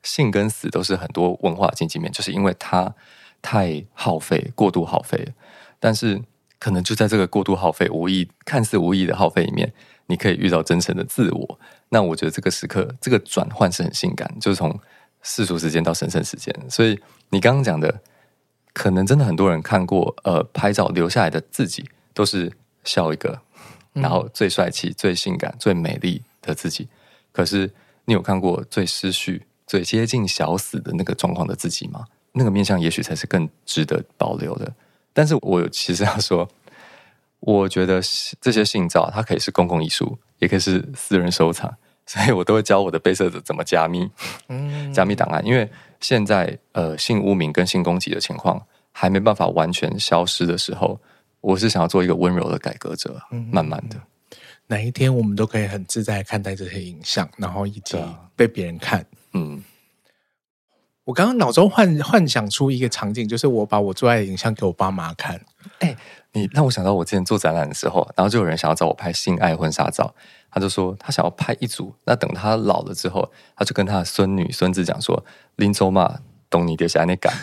[0.03, 2.93] 性跟死都是很多文化经济面，就是因为它
[3.41, 5.33] 太耗费、过度耗费了。
[5.79, 6.21] 但是
[6.59, 9.73] 可能就在这个过度耗费、无意、看似无意的耗费里面，
[10.07, 11.59] 你可以遇到真诚的自我。
[11.89, 14.79] 那我觉得这个时刻，这个转换是很性感，就是从
[15.21, 16.53] 世俗时间到神圣时间。
[16.69, 18.01] 所以你刚刚讲的，
[18.73, 22.51] 可能真的很多人看过，呃，拍照留下来的自己都是
[22.83, 23.41] 笑一个，
[23.93, 26.87] 然后最帅气、最性感、最美丽的自己。
[27.31, 27.71] 可是
[28.05, 32.05] 你有看过最失序、最接近小死的那个状况的自己吗？
[32.33, 34.71] 那个面相也许才是更值得保留的。
[35.13, 36.47] 但是我其实要说，
[37.39, 37.99] 我觉得
[38.39, 44.07] 这些信照它可以是公共艺术，也可以是私人收藏，所以我都会教我的被摄者怎么加密，
[44.49, 45.43] 嗯加密档案。
[45.43, 45.67] 因为
[45.99, 50.99] 现在呃性污名跟性攻击的情况还没办法完全消失的时候，
[51.41, 53.99] 我是想要做一个温柔的改革者，慢慢的。
[54.67, 57.97] 哪一天我们都可以很自在看待这些影像，然后以及
[58.35, 59.03] 被别人看。
[59.33, 59.63] 嗯，
[61.05, 65.41] 我刚刚脑中幻幻想出一个场景，就是我把我最爱的影像给我爸妈看。
[65.79, 65.97] 哎、欸，
[66.31, 70.13] 你让我想到我之前做展览的时候，然后就有人想要找我拍性爱婚纱照，
[70.49, 75.25] 他就说他想要拍一组，那等他老了之后，他就跟他的孙女孙子讲说
[75.57, 76.19] ：“林州嘛。”
[76.53, 77.33] 懂你的下那感，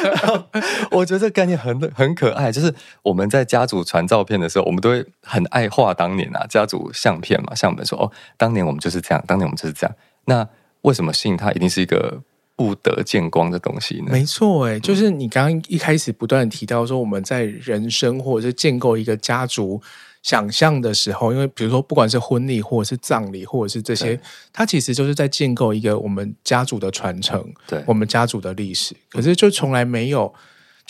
[0.92, 2.50] 我觉得这个概念很很可爱。
[2.50, 9.94] 就是我们在家族传照片的时候，我们都会很爱画当年啊，家族相片嘛，像我们说哦，当年我们就是这样，当年我们就是这样。
[10.24, 10.48] 那
[10.82, 12.22] 为什么性它一定是一个
[12.56, 14.08] 不得见光的东西呢？
[14.10, 19.80] 没错，哎，就是你刚刚一开始不断提到说，我们在人生或者是建构一个家族。
[20.22, 24.20] 想象的时候，因为比如说，不管是婚礼，或者是葬礼，或者是这些，
[24.52, 28.94] 它其实就是在建构一个我们家族的传承，对，我们家族的历史。
[29.08, 30.30] 可是就从来没有，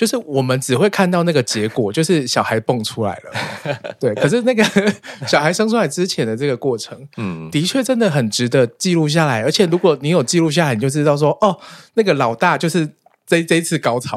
[0.00, 4.14] 就是我们只会看到那个结果， 就是小孩蹦出来了， 对。
[4.14, 4.64] 可是那个
[5.28, 9.42] 小孩生出来之前的这个过程，嗯，的确真的很值得记录下来。
[9.42, 11.60] 而且如果你有记录下来，你就知道说，哦，
[11.92, 12.88] 那个老大就是
[13.26, 14.16] 这这一次高潮。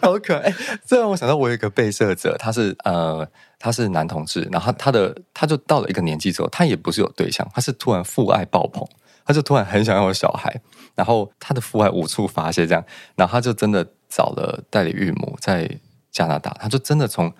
[0.00, 0.50] 好可爱！
[0.86, 8.82] 这让我想到，我有一个被摄者，他是呃，他是男同志，然后他，他的他就到了一个年纪之后，他也不是有对象，他是突然父爱爆棚，
[9.26, 10.60] 他就突然很想要有小孩，
[10.94, 12.82] 然后他的父爱无处发泄，这样，
[13.14, 15.68] 然后他就真的找了代理孕母在
[16.10, 17.32] 加拿大，他就真的从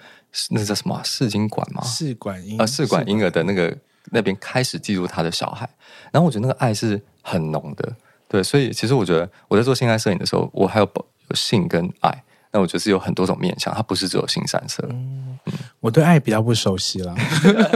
[0.51, 1.83] 那叫什么试经管吗？
[1.85, 3.77] 试管婴呃试管婴儿的那个
[4.11, 5.69] 那边开始记录他的小孩，
[6.11, 7.95] 然后我觉得那个爱是很浓的，
[8.29, 10.91] 对，所以其实我觉得我在做性爱摄影的时候，我还有
[11.29, 12.23] 有性跟爱。
[12.55, 14.87] 那我觉得是有很多种面向，它不是只有性三色。
[14.91, 15.39] 嗯，
[15.81, 17.15] 我对爱比较不熟悉啦，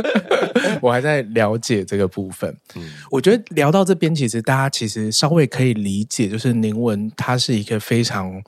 [0.83, 2.55] 我还在了解这个部分。
[2.75, 8.43] 嗯，我觉得聊到这边，其实大家其实稍微可以理解，就是宁文他是一个非常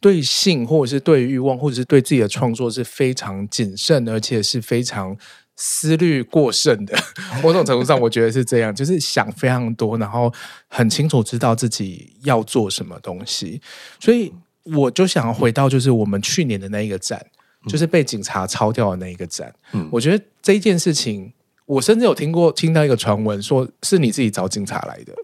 [0.00, 5.16] 对性，或者是对欲望，或者是对自己的创作是非常谨慎，而且是非常
[5.56, 6.98] 思虑过剩的。
[7.42, 10.32] 某种程度上，我觉得是这样，就是想非常多，然后
[10.68, 13.60] 很清楚知道自己要做什么东西，
[14.00, 14.32] 所以。
[14.76, 17.18] 我就想要回到，就是我们去年的那一个展，
[17.64, 19.52] 嗯、就是被警察抄掉的那一个展。
[19.72, 21.32] 嗯，我觉得这一件事情，
[21.64, 25.14] 我甚至有听过听到一个传闻，说是你自己找警察来的。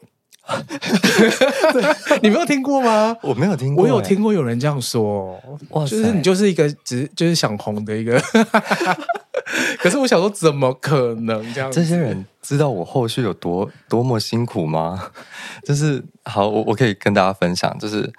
[1.72, 3.16] 对，你没有听过吗？
[3.22, 5.40] 我没有听过，我有听过有人这样说。
[5.70, 8.20] 哇塞，就是你就是一个只就是想红的一个。
[9.78, 11.70] 可是我想说，怎么可能这样？
[11.70, 15.10] 这些人知道我后续有多多么辛苦吗？
[15.64, 18.12] 就是好，我我可以跟大家分享，就是。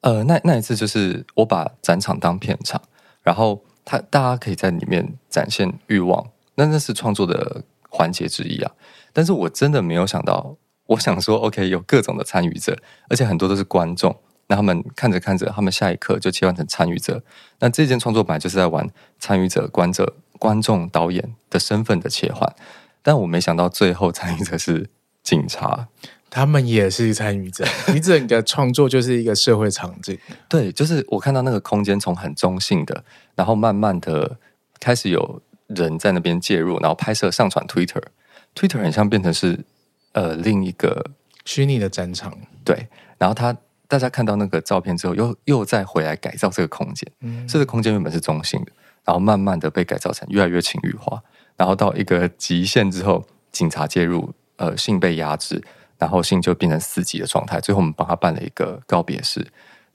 [0.00, 2.80] 呃，那那一次就是我把展场当片场，
[3.20, 8.70] 然后他大家可以在里面展现欲望，那那是创作的环节之一啊。
[9.12, 10.54] 但是我真的没有想到，
[10.88, 12.76] 我想说，OK，有各种的参与者，
[13.08, 14.14] 而且很多都是观众，
[14.48, 17.22] 那他们看着看着，他们下一刻就切换成参与者。
[17.60, 22.54] 那这件创作本来就是在玩参与者、观者、观众、导演的身份的切换，
[23.02, 24.88] 但我没想到最后参与者是
[25.22, 25.88] 警察。
[26.30, 30.18] 他们也是参与者，你整个创作就是一个社会场景。
[30.48, 33.02] 对，就是我看到那个空间从很中性的，
[33.34, 34.38] 然后慢慢的
[34.78, 39.64] 开始有人在那边介入，然后拍摄、上传 Twitter，Twitter 很像变成是
[40.12, 41.10] 呃另一个
[41.44, 42.36] 虚拟的战场。
[42.64, 47.10] 对，然后他大家看到那个照片之后，又又再回来改造这个空间。
[47.20, 48.72] 嗯，这个空间原本是中性的，
[49.04, 51.22] 然后慢慢的被改造成越来越情欲化，
[51.56, 55.62] 然后到一个极限之后，警察介入，呃，性被压制。
[56.00, 59.44] 然后性就变成四级的状态，最后我们帮他办了一个告别式，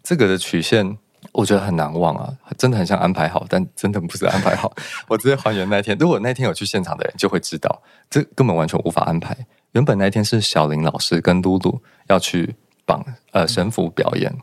[0.04, 0.98] 这个的曲线，
[1.32, 4.76] 我觉得很难忘啊，真的很像安排好，但真的不是安排好。
[5.08, 9.34] 我直接还原那天，如果那天有去现场的人就会知道，这根本完全无法安排。
[9.74, 12.56] 原本那天是小林老师跟露露要去
[12.86, 14.36] 绑呃神符表演，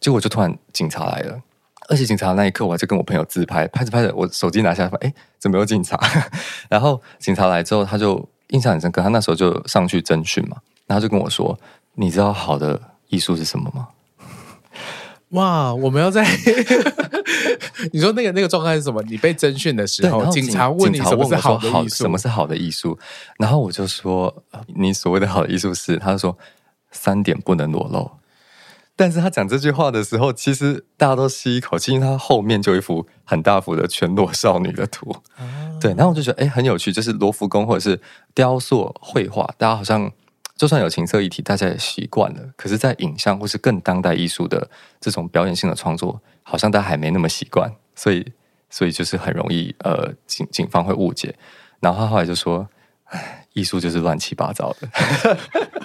[0.00, 1.40] 结果就突然警察来了，
[1.88, 5.98] 而且警察那一刻我还在跟我朋友自拍，拍着拍着我手机拿下来，哎，怎么有警察？
[6.68, 10.56] 然后警察来之后，他就印象很深刻，他那时候就上去征询嘛，
[10.86, 11.58] 然后就跟我说
[11.96, 13.88] ：“你知道好的艺术是什么吗？”
[15.32, 15.74] 哇！
[15.74, 16.24] 我们要在
[17.92, 19.02] 你说那个那个状态是什么？
[19.02, 21.94] 你被侦讯的时候，警察问你什么是好的艺术？
[21.96, 22.98] 什么是好的艺术？
[23.38, 24.42] 然后我就说，
[24.76, 26.36] 你所谓的好的艺术是，他就说
[26.90, 28.10] 三点不能裸露。
[28.94, 35.16] 但是他讲这句话的时候，其实大家都吸一口气，因为他后面就一幅很大幅的全裸少女的图。
[35.36, 37.98] 啊、对，然后我就觉得，哎，很有趣，就是罗浮宫或者是
[38.34, 40.12] 雕塑、绘画，大家好像。
[40.62, 42.52] 就算有情色议题，大家也习惯了。
[42.56, 48.32] 可是，在影像或是更当代艺术的这种表演性的创作，好像大家还没那么习惯，所以，
[48.70, 51.34] 所以就是很容易呃，警警方会误解。
[51.80, 52.68] 然后他后来就说
[53.10, 54.88] ：“哎，艺术就是乱七八糟的。”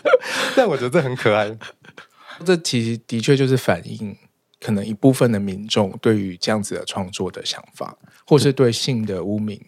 [0.56, 1.58] 但我觉得这很可爱。
[2.46, 4.16] 这其实的确就是反映
[4.60, 7.98] 可能一部分的民众对于这样子的创作的想法，
[8.28, 9.60] 或是对性的污名。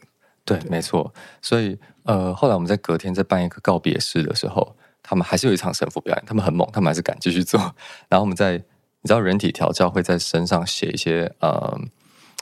[0.46, 1.12] 对，对没错。
[1.42, 4.76] 所以呃，后来我们在隔天在办一个告别式的时候。
[5.10, 7.60] 他们还是有一场神父表演，他们很猛，他们还是敢继续做。
[8.08, 11.82] 然后我们在，你知道，人体调教会在身上写一些呃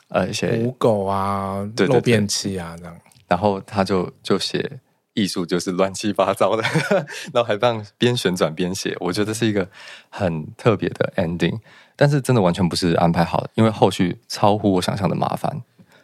[0.10, 2.94] 呃一些母狗啊、漏便器啊这样。
[3.30, 4.82] 然后他就就写
[5.14, 6.64] 艺术就是乱七八糟的，
[7.32, 8.94] 然后还让边旋转边写。
[9.00, 9.66] 我觉得是一个
[10.10, 11.58] 很特别的 ending，
[11.96, 15.62] 但是真的完全不是安排好的，因为后续超乎我想象的麻烦。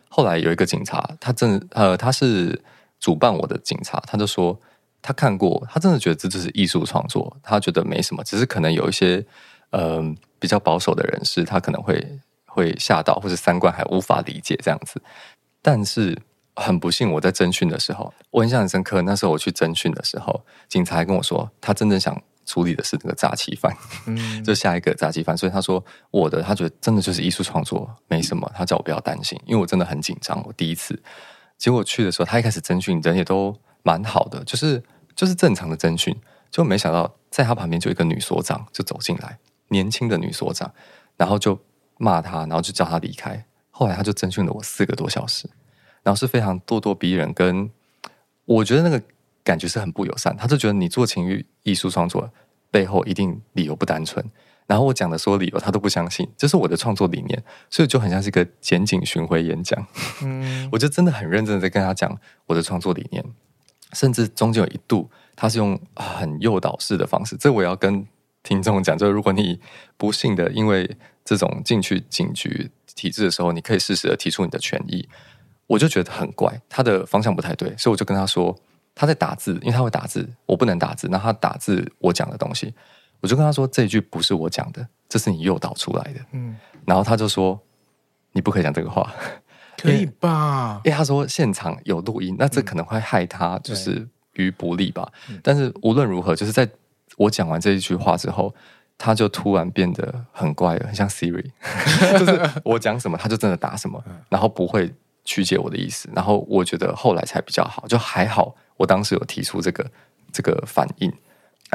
[0.08, 2.62] 后来有一个警察，他真的呃他是
[3.02, 4.58] 主办我的警察，他就说。
[5.04, 9.24] 他看过，他真的觉得这就是艺术创作，他觉得没什么，只是可能有一些
[9.72, 15.02] 嗯、呃、比较保守的人士，他可能会会吓到，或者三观还无法理解这样子。
[15.62, 16.18] 但是
[16.56, 19.02] 很不幸，我在侦讯的时候，我印象很深刻。
[19.02, 23.76] 那时候我去侦讯的时候，警察还跟我说，他真正想处理的是那个诈欺犯，
[24.06, 25.38] 嗯， 就下一个诈欺犯。
[25.38, 28.50] 所以他说我的，他觉得真的就是艺术创作，没什么。
[28.56, 31.02] 他叫我不要担心，因为我真的很紧张，我第一次。
[31.58, 34.84] 结果去的时候，他一开始征讯人也都蛮好的，就是。
[35.16, 36.20] 就是正常的征询，
[36.50, 40.74] 就没想到在他旁边就一个女所长就走进来，年轻的女所长，
[41.18, 41.60] 然后就
[42.00, 43.46] 骂他，然后就叫他离开。
[43.70, 45.48] 后来他就征询了我四个多小时，
[46.02, 47.70] 然后是非常咄咄逼人，跟
[48.46, 49.00] 我觉得那个
[49.44, 50.36] 感觉是很不友善。
[50.36, 52.28] 他就觉得你做情欲艺术创作
[52.72, 54.26] 背后一定理由不单纯，
[54.66, 59.86] 然后我讲的所有理由他都不相信，这是我的创作理念，所以就很像是一个检警巡回演讲。
[60.24, 63.24] 嗯， 我就真的很认真的在跟他讲我的创作理念。
[63.94, 67.38] 甚至中间有一度，他是用很诱导式的方式。
[67.38, 68.06] 这我要跟
[68.42, 69.60] 听众讲，就是如果你
[69.98, 75.08] 不幸的因为这种进去警局体制的时候，你可以适时的提出你的权益。
[75.66, 78.54] 我就觉得很怪，他的方向不太对，所以我就跟他说，
[78.94, 81.08] 他在打字，因为他会打字，我不能打字。
[81.10, 82.74] 那他打字我讲的东西，
[83.22, 86.20] 我就跟他说，这一句不是我讲的，这是你诱导出来的。
[86.34, 87.58] 嗯，然后他就说，
[88.34, 89.12] 你不可以讲这个话。
[89.84, 90.82] 可以吧？
[90.86, 95.12] 因为他说现场有录音，那这可能会害他就是于不利吧。
[95.30, 96.68] 嗯、但是无论如何，就是在
[97.18, 98.54] 我讲完这一句话之后，
[98.98, 101.46] 他就突然变得很怪了，很像 Siri，
[102.18, 104.94] 就是我讲什么他就真的答什么，然后不会
[105.26, 106.10] 曲解我的意思。
[106.16, 109.86] 然后我觉得后来才比较好，就还好，我当时有提出这个
[110.32, 111.12] 这个反应。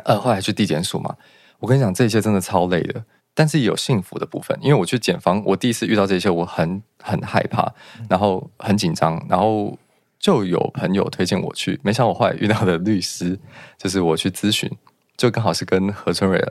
[0.05, 1.15] 呃，后来去地检署嘛，
[1.59, 3.05] 我跟你讲，这些真的超累的。
[3.35, 7.73] 但是也有幸福的部分，因为我去检方，我第一次遇到这些，我很很害怕，
[8.09, 9.79] 然后很紧张，然后
[10.19, 13.39] 就有朋友推荐我去，没想到我后来遇到的律师，
[13.77, 14.69] 就是我去咨询，
[15.17, 16.45] 就刚好是跟何春蕊，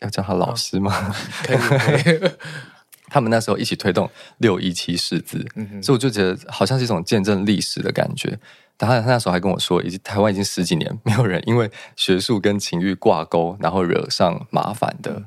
[0.00, 0.92] 要叫他老师吗？
[0.92, 1.14] 哦、
[1.44, 2.30] 可以，可以
[3.08, 8.36] 他们那时候一起推动六一七释字，嗯、所以我就觉得好像是一种见证历史的感觉。
[8.76, 15.12] 他他那时候还跟我说，已经台湾已经十几年没有人因为学术跟情欲挂钩，然后惹上麻烦的。
[15.12, 15.24] 嗯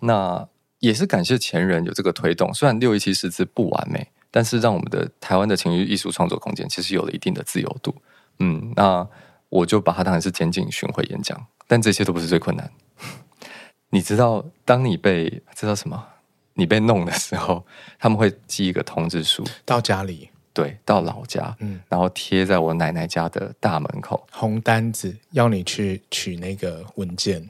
[0.00, 0.48] 那
[0.80, 7.92] 也是感谢前人有这个推动，虽然六一七释字不完美，但是让我们的台湾的情欲艺术创作空间其实有了一定的自由度。
[8.38, 9.04] 嗯，那
[9.48, 12.70] 我就把它当成是检警巡回演讲，但这些都不是最困难。
[13.90, 16.06] 你知道，当你被知道什么？
[16.54, 17.66] 你被弄的时候，
[17.98, 27.48] 他们会寄一个通知书到家里，对，到老家，嗯，然后贴在我奶奶家的大门口，红单子要你去取那个文件，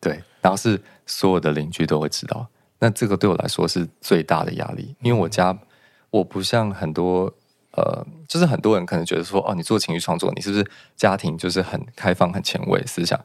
[0.00, 0.80] 对，然后是。
[1.10, 2.46] 所有的邻居都会知道，
[2.78, 5.58] 那这个对我来说是最大的压力，因为我家
[6.10, 7.32] 我不像很多
[7.72, 10.64] 呃，就是很多人可能觉得说，哦，你做情绪创作，你是不是
[10.96, 13.18] 家庭就是很开放、很前卫思想？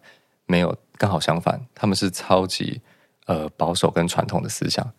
[0.48, 2.82] 没有，刚好相反，他们是超级
[3.28, 4.92] 呃保守跟传统的思想。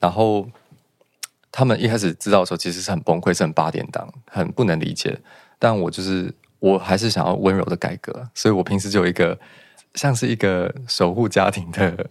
[0.00, 0.48] 然后
[1.50, 5.20] 他们一开始知道的时候，其实是很崩溃，是很八点档，很不能理解。
[5.58, 9.38] 但我就是我还是想要温柔的改革，所以我平时就有一个
[9.94, 12.10] 像是一个守护家庭的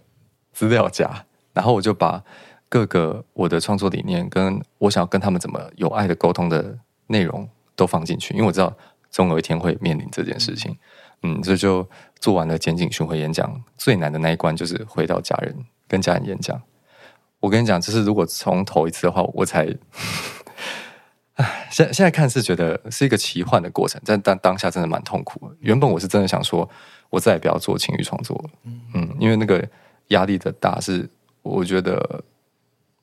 [0.52, 2.22] 资料夹， 然后我就把
[2.68, 8.74] 各个我的创作理念跟我想要跟他们怎么有爱的沟通的内容都放进去，因为我知道
[9.10, 10.76] 总有一天会面临这件事情。
[11.22, 15.56] 嗯，这就，就做完了检警巡回演讲，最难的那一关就是回到家人
[15.88, 16.60] 跟家人演讲。
[17.40, 19.66] 我跟你讲，就是如果从头一次的话，我才，
[21.36, 25.56] 唉，现现在看是觉得是一个奇幻的过程，但但当下真的蛮痛苦的。
[25.60, 26.68] 原本我是真的想说，
[27.14, 28.50] 我再也不要做情欲创作了，
[28.94, 29.66] 嗯，因为那个
[30.08, 31.08] 压力的大是，
[31.42, 32.24] 我觉得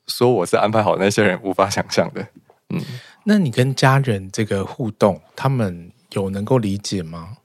[0.06, 2.26] 说我是安排好那些人无法想象的。
[2.68, 2.80] 嗯，
[3.24, 7.38] 那你跟家人这个互动，他们有能够理解吗？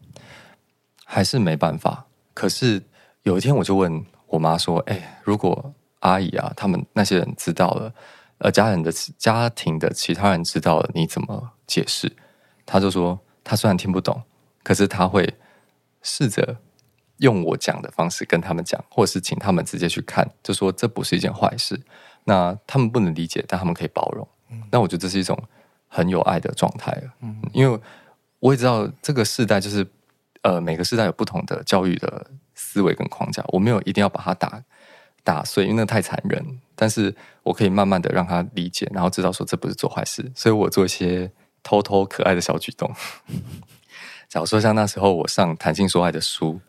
[1.06, 2.06] 还是没办法？
[2.34, 2.84] 可是
[3.24, 7.92] 有一天我就问我妈说：“哎，如果……”阿姨啊，他们那些人知道了，
[8.38, 12.16] 呃，家人的家庭的其他人知道了，你怎么解释？
[12.68, 14.22] 她就说，她虽然听不懂，
[14.64, 15.28] 可是她会
[16.08, 16.58] 试着
[17.18, 21.78] 用我讲的方式跟他们讲，或者是请他们直接去看，就说这不是一件坏事。
[22.24, 24.26] 那他们不能理解，但他们可以包容。
[24.50, 25.38] 嗯，那我觉得这是一种
[25.90, 26.98] 很有爱的状态。
[27.20, 27.80] 嗯，因为
[28.40, 29.86] 我也知道这个世代就是，
[30.44, 34.64] 呃，每个世代有不同的教育的思维跟框架，我没有一定要把它打。
[35.24, 36.42] 打碎，因为那太残忍。
[36.74, 40.32] 但是我可以慢慢的让他理解，然后知道说这不是做坏事。
[40.34, 41.30] 所以我做一些
[41.62, 42.90] 偷偷可爱的小举动。
[44.30, 46.60] 假如说像那时候我上谈性说爱的书，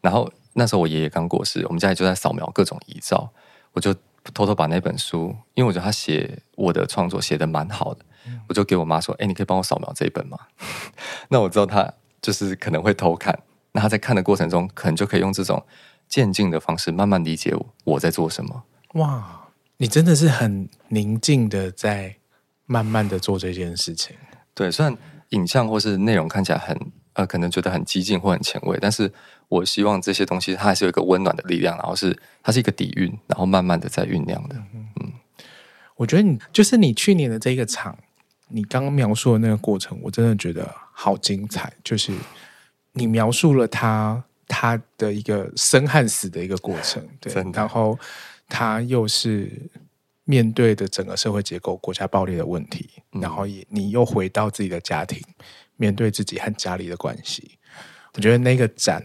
[0.00, 3.30] 然后那时候我爷爷刚过世，我们家里就在扫描各种遗照，
[3.72, 3.94] 我就
[4.34, 8.04] 偷偷把那本书，因为我觉得他写我的创作写的蛮好的，
[8.48, 10.38] 我就给我妈说：“哎，你可以帮我扫描这一本吗？”
[11.28, 13.38] 那我知道他就是可能会偷看，
[13.72, 15.64] 那他在看的过程中，可能就可以用这种。
[16.08, 17.52] 渐进的方式，慢慢理解
[17.82, 18.62] 我在做什么。
[18.94, 19.48] 哇，
[19.78, 22.14] 你真的是很宁静的在
[22.64, 24.16] 慢慢的做这件事情。
[24.54, 24.96] 对，虽然
[25.30, 26.78] 影像或是内容看起来很
[27.16, 29.12] 呃，可能觉得很激进或很前卫，但是
[29.48, 34.54] 我希望这些东西它还是有一个温暖的力量，然后是它是一个底蕴，然后慢慢的在酝酿的。
[34.74, 35.12] 嗯，嗯，
[35.96, 37.98] 我觉得你就是你去年的这个场，
[38.48, 41.72] 你刚刚描述的那个过程，我真的觉得好精彩。
[41.82, 42.12] 就是
[42.92, 44.22] 你描述了他。
[44.48, 47.98] 他的一个生和死的一个过程，对，然后
[48.48, 49.50] 他又是
[50.22, 55.20] 面对的整个社会结构、国家暴力的问题，嗯、然后也你又回到自己的家庭，
[55.76, 57.58] 面对自己和家里的关系，
[58.14, 59.02] 我觉得那个展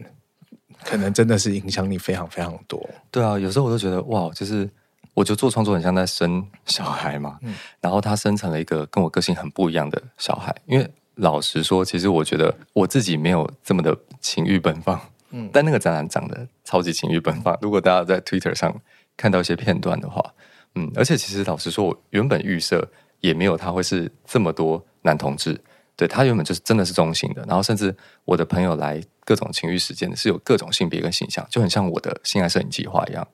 [0.84, 2.90] 可能真的是影响你非常非常多。
[3.10, 4.70] 对啊，有时候我都觉得哇，就是
[5.14, 10.56] 我就做创作很像在生小孩嘛，嗯、然后他生成了一个跟我个性很不一样的小孩。
[10.66, 15.00] 因为老实说，其实我觉得我自己没有这么的情欲奔放。
[15.32, 17.58] 嗯，但那个展览长得超级情欲奔放。
[17.62, 18.82] 如果大家在 Twitter 上
[19.16, 20.34] 看到一些片段的话，
[20.76, 25.62] 嗯，而且其实老实说，我原本预设也没有他会是这么多男同志，
[26.02, 27.46] 对，他原本就是真的是中性的。
[27.48, 27.96] 然后甚至
[28.26, 33.28] 我的朋友来各种情欲实践是有各种性别跟形象，就很像我的性爱摄影计划一样。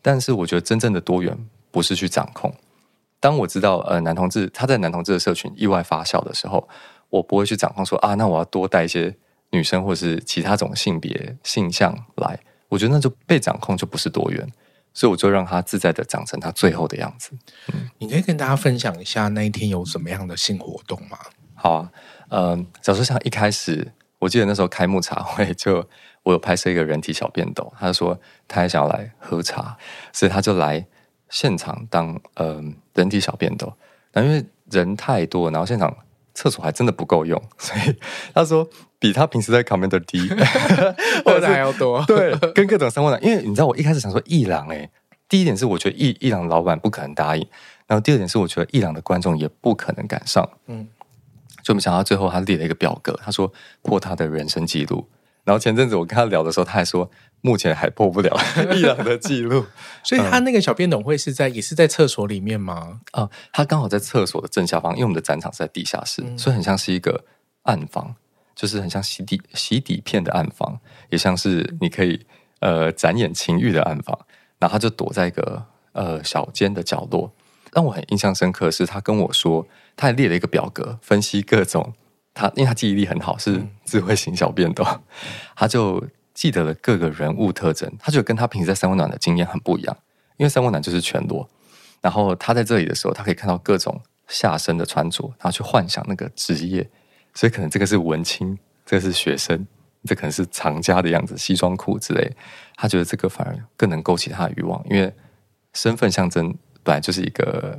[0.00, 1.36] 但是我觉得真正的多元
[1.70, 2.50] 不是去掌控。
[3.20, 6.66] 当我知道呃男同志他在男同志的社群意外发酵的时候，
[7.10, 9.14] 我不会去掌控说啊，那我要多带一些。
[9.50, 12.38] 女生或是其他种性别性向来，
[12.68, 14.44] 我觉得那就被掌控就不是多元，
[14.92, 17.30] 所以我就让他自在的长成他最后的样子。
[17.72, 21.16] 嗯，你可以跟大家分享一下那一天有什么样的性活动吗？
[21.66, 21.90] 好啊，
[22.28, 23.90] 嗯，假如说像一开始，
[24.20, 25.88] 我记得那时候开幕茶会就，就
[26.22, 29.76] 我有拍摄一个人体小便斗，他就说他也想要来喝茶，
[30.12, 30.86] 所以他就来
[31.28, 33.72] 现场当嗯人体小便斗，
[34.12, 35.92] 那因为人太多，然后现场。
[36.38, 37.96] 厕所还真的不够用，所以
[38.34, 40.28] 他说比他平时在 Commander 低，
[41.24, 42.04] 或者还要多。
[42.04, 44.86] 对，跟各种三温暖，因为你知道，我一开始想说伊朗，哎，
[45.30, 47.48] 第一点是我觉得伊伊朗老板不可能答应，
[47.86, 50.86] 然后第二点是我觉得伊朗的观众也不可能赶上，嗯，
[51.66, 53.52] 就没想到最后他列了一个表格，他说
[53.82, 55.08] 破他的人生记录。
[55.42, 57.10] 然后前阵子我跟他聊的时候，他还说
[57.40, 58.38] 目前还破不了
[58.72, 59.66] 伊朗的记录，
[60.04, 63.00] 所以他那个小便斗会是在也是在厕所里面吗？
[63.10, 67.24] 啊、呃，他刚好在厕所的正下方，因为我们的展场是在地下室，嗯、所以很像是一个
[67.62, 68.14] 暗房，
[68.54, 70.78] 就是很像洗底洗底片的暗房，
[71.10, 72.24] 也像是你可以
[72.60, 74.16] 呃展演情欲的暗房。
[74.60, 77.32] 然后他就躲在一个呃小间的角落，
[77.76, 81.92] 让我很印象深刻的是他跟我说，他还列了一个表格分析各种。
[82.32, 85.02] 他因为他记忆力很好，是智慧型小便斗，嗯、
[85.54, 86.02] 他就
[86.32, 89.94] 记得了各个人物特征，他就跟他平时在三温暖的经验很不一样。
[90.38, 91.46] 因为三温暖就是全裸，
[92.00, 96.88] 然后他在这里的时候，他可以看到各种下身的穿着，然后去幻想那个职业，
[97.34, 99.66] 所以可能这个是文青，这个是学生，
[100.04, 102.34] 这可能是藏家的样子，西装裤之类。
[102.74, 105.12] 他觉得这个反而更能勾起他的欲望，因为
[105.72, 106.54] 身份象征
[106.86, 107.78] 本来就是一个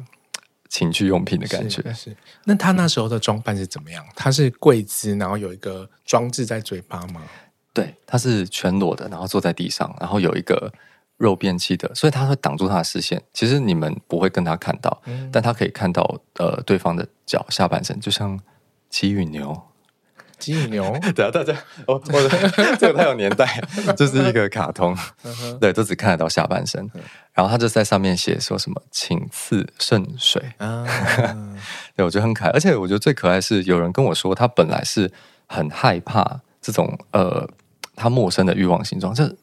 [0.70, 1.82] 情趣用品的感觉。
[1.94, 2.18] 是，是。
[2.44, 4.06] 那他那时候的装扮是怎么样？
[4.16, 7.24] 他是跪姿，然后有一个装置在嘴巴吗？
[7.74, 10.72] 对，他是全裸的，然后坐在地上，然后有一个。
[11.18, 13.20] 肉便器的，所以他会挡住他的视线。
[13.34, 16.04] 其实你们不会跟他看到，嗯、但他可以看到
[16.36, 18.40] 呃对方的脚下半身，就像
[18.88, 19.60] 鸡与牛。
[20.40, 21.54] 鸡与牛， 对啊，大家
[21.86, 22.30] 我，我的
[22.78, 23.62] 这个太有年代，
[23.96, 24.96] 这是一个卡通，
[25.60, 26.90] 对，都只看得到下半身。
[27.34, 30.86] 然后他就在上面写说什么“请赐圣水”啊，
[31.96, 32.52] 对，我觉得很可爱。
[32.52, 35.12] 而且我觉得最可爱是有人跟我说，他本来是
[35.48, 37.48] 很害怕这种呃
[37.96, 39.36] 他陌生的欲望形状，这。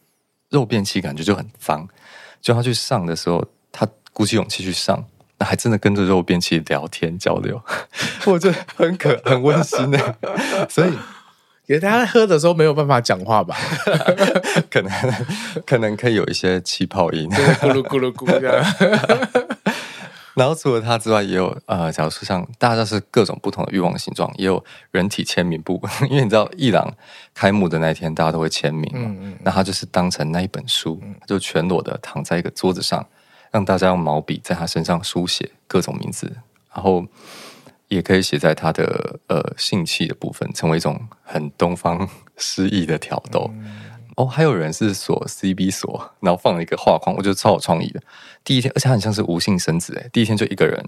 [0.51, 1.89] 肉便器感觉就很脏，
[2.41, 5.05] 就他去上的时候，他鼓起勇气去上，
[5.39, 7.61] 那还真的跟着肉便器聊天交流，
[8.27, 10.17] 我觉得很可很温馨的。
[10.71, 10.93] 所以
[11.67, 13.57] 给大家喝的时候没有办法讲话吧？
[14.71, 14.93] 可能
[15.67, 18.65] 可能可以有一些气泡音，咕噜咕噜咕这样。
[20.35, 25.81] 然后除了它之外，也有呃，假如说像大家是各种不同的欲望形状，也有人体签名簿，
[26.11, 26.93] 因为你知道伊朗
[27.33, 33.07] 开幕的那一天，大家都会签名嘛，嗯嗯，那他就是当成那一本书，就全裸的躺在一个桌子上，
[33.55, 36.27] 让大家用毛笔在他身上书写各种名字，
[36.75, 37.07] 然后
[37.87, 43.49] 也可以写在他的呃性器的部分，成为一种很东方诗意的挑逗。
[43.53, 43.81] 嗯
[44.17, 48.03] 哦，还有人是锁 CB 锁，然后放了一个画框，我觉得超有创意的。
[48.43, 50.85] 第一天，而且很像是无性生殖，哎，第一天就一个人，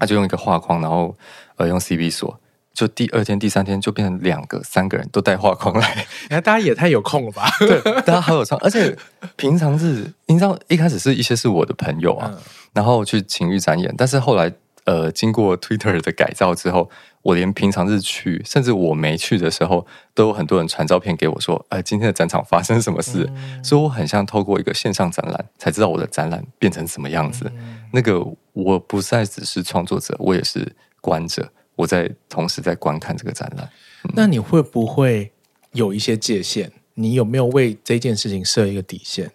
[0.00, 1.16] 他就用一个画框，然后
[1.56, 2.40] 呃用 CB 锁，
[2.72, 6.06] 就第二天、第三天就变成两个、三个人都带画框来。
[6.24, 7.48] 你 看，大家也太有空了吧？
[7.60, 8.96] 对，大家好有创，而且
[9.36, 12.38] 平常是，你知道，一开始是一些是我的朋友啊，嗯、
[12.72, 14.52] 然后去情欲展演，但是后来
[14.84, 16.90] 呃经过 Twitter 的改造之后。
[17.22, 27.44] 我连平常日去，甚至我没去的时候，都有很多人传照片给我，说：“哎，今天的展场发生什么事？”嗯、所以我很像透过一个线上展览，才知道我的展览变成什么样子。
[27.54, 28.20] 嗯、那个
[28.54, 33.68] 我不再只是创作者，我也是观者，我在同时在观看这个展览。
[34.04, 35.32] 嗯、那你会不会
[35.72, 36.70] 有一些界限？
[36.94, 39.30] 你有没有为这件事情设一个底线？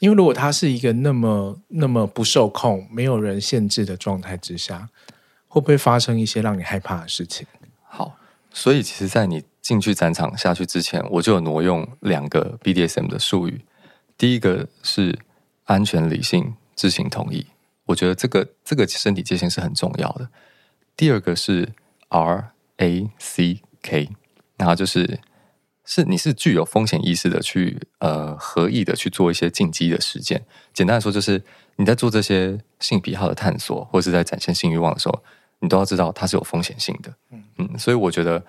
[0.00, 4.88] 因为如果它是一个那么那么不受控、没有人限制的状态之下。
[5.52, 7.46] 会不会发生一些让你害怕的事情？
[7.84, 8.16] 好，
[8.54, 13.60] 所以其实，在你进去展场下去之前，我就有挪用两个 BDSM 的术语。
[14.16, 15.18] 第一个是
[15.64, 17.46] 安全、理性、知情同意，
[17.84, 20.26] 我觉得这个这个身体界限是很重要的。
[20.96, 21.72] 第二个是
[22.08, 24.10] R A C K，
[24.56, 25.20] 然后就是
[25.84, 30.44] 是你是具有风险意识的去呃合意的去做一些进击的实践。
[30.72, 31.42] 简单来说，就是
[31.76, 35.22] 你在做这些性癖好的探索，或者是在展现性欲望的时候。
[35.64, 38.44] 你都要知道它是有风险性的，嗯嗯，所以我觉得，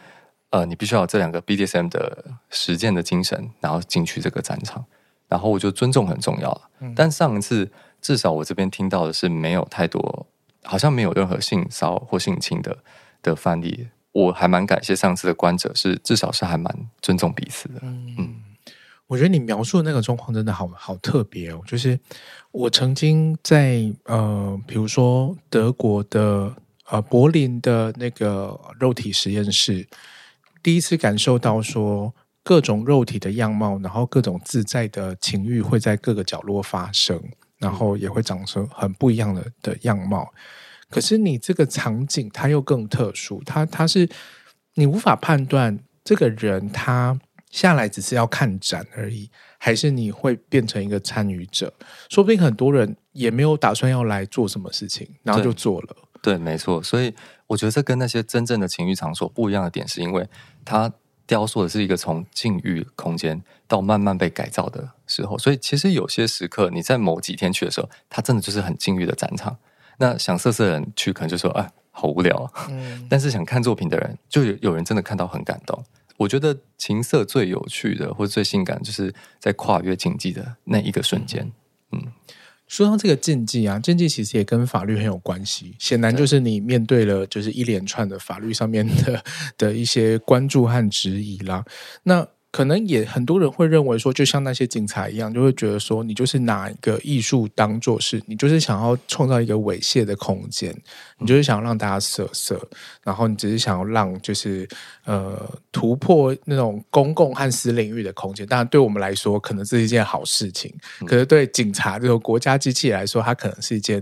[0.50, 4.84] 呃，你必须要有这两个 BDSM 的实践的精神，然后进去这个战场，
[5.28, 6.62] 然后我觉得尊重很重要了。
[6.80, 7.72] 嗯，但上一次
[8.02, 10.26] 至少我这边听到的是没有太多，
[10.64, 12.78] 好像没有任何性骚或性侵的
[13.22, 17.80] 的范例，我还蛮感谢上次的观者是至少是还蛮尊重彼此的。
[17.82, 18.36] 嗯，嗯，
[19.08, 22.00] 我觉得你描述的那个状况真的好好特别哦，就是
[22.52, 26.54] 我曾经在呃，比如说德国的。
[26.92, 29.88] 呃，柏林的那个肉体实验室，
[30.62, 37.18] 第一次感受到说各种肉体的样貌，然后各种自在的情欲会在各个角落发生，
[37.64, 40.32] 然后也会长成很不一样的的样貌。
[40.90, 44.08] 可是你这个场景它又更特殊，它它是
[44.76, 51.74] 你无法判断这个人他下来只是要看展而已，还是你会变成一个参与者？
[52.10, 55.96] 说不定很多人也没有打算要来做什么事情，然后就做了。
[56.22, 57.14] 对，没错，所以
[57.48, 60.28] 我觉得这跟那些真正的情欲场所不一样的点，是因为
[60.64, 60.92] 它
[61.26, 65.38] 雕塑的是一个从禁欲空间到慢慢被改造的时候。
[65.38, 69.58] 所以其实有些时刻，你在某几天去的时候，它真的就是很禁欲的展场。
[69.98, 73.08] 那想色色的人去，可能就说：“哎，好无聊。”嗯。
[73.10, 75.84] 但是想看作品的人，就有有人真的看到很感动。
[76.18, 81.52] 我觉得情色最有趣的，或者最性感，就是在跨越禁忌的那一个瞬间。
[81.92, 82.02] 嗯。
[82.04, 82.12] 嗯
[82.74, 85.76] 说到这个禁忌啊，禁忌其实也跟法律很有关系。
[85.78, 89.24] 显然就是你面对了就是一连串的法律上面的
[89.60, 91.64] 的一些关注和质疑啦。
[92.02, 100.72] 那可能也很多人会认为说，就像那些警察一样，就会觉得说，你就是拿一个艺术当做是，你就是想要创造一个猥亵的空间，
[101.18, 102.62] 你就是想要让大家色色，
[103.04, 104.70] 然后你只是想要让就是
[105.06, 105.36] 呃
[105.72, 108.46] 突破那种公共和私领域的空间。
[108.46, 110.72] 当然，对我们来说，可能是一件好事情，
[111.08, 114.00] 可是对警察这种国家机器来说，它可能是一件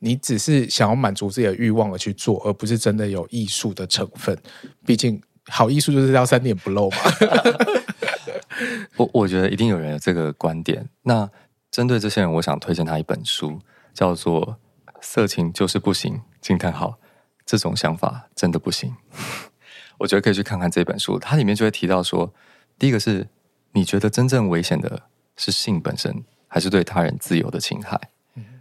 [0.00, 4.36] 你只是想要满足自己的欲望而去做，而不是真的有艺术的成分。
[4.84, 6.98] 毕竟，好艺术就是要三点不漏嘛。
[8.96, 10.88] 我我觉得一定有人有这个观点。
[11.02, 11.28] 那
[11.70, 13.60] 针对这些人，我想推荐他一本书，
[13.92, 14.58] 叫做
[15.00, 16.98] 《色情就是不行》，惊叹号！
[17.44, 18.96] 这种想法真的不行。
[19.98, 22.32] 我觉得可以去看看这本书，它里面就会提到说，
[22.78, 23.28] 第一个是
[23.72, 25.02] 你觉得真正危险的
[25.36, 28.00] 是性本身，还是对他人自由的侵害？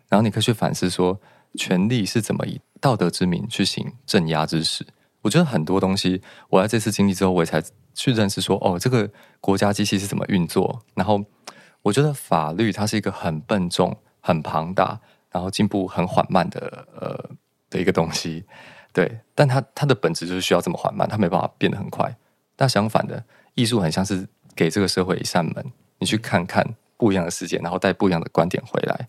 [0.09, 1.19] 然后你可以去反思说，
[1.55, 4.85] 权力是怎么以道德之名去行镇压之实。
[5.21, 7.63] 我觉得很多东西，我在这次经历之后，我也才
[7.93, 10.81] 去认识说，哦，这个国家机器是怎么运作。
[10.95, 11.23] 然后，
[11.81, 14.99] 我觉得法律它是一个很笨重、很庞大，
[15.31, 17.29] 然后进步很缓慢的呃
[17.69, 18.45] 的一个东西。
[18.91, 22.15] 对，但它它的本质就是需要这么缓慢，它没办法变得很快。
[22.55, 23.23] 但相反的，
[23.55, 29.07] 艺术很像是给这个社会一扇门，你去看看不一样的世界，然后带不一样的观点回来，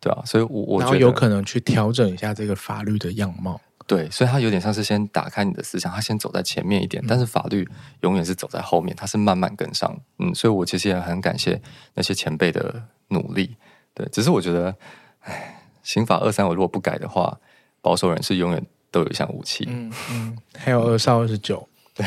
[0.00, 3.60] 对啊，所以我，我觉得有可能去调整一下这个法律的样貌。
[3.86, 7.68] 对，所以他有点像是先打开你的思想，他先走在前面一点，但是法律
[8.00, 9.98] 永远是走在后面，他是慢慢跟上。
[10.18, 11.60] 嗯，所以我其实也很感谢
[11.94, 13.56] 那些前辈的努力。
[13.94, 14.74] 对，只是我觉得，
[15.20, 17.38] 哎，刑法二三，我如果不改的话，
[17.80, 18.62] 保守人是永远。
[18.92, 22.06] 都有一项武器，嗯 嗯，还有二少二十九，对。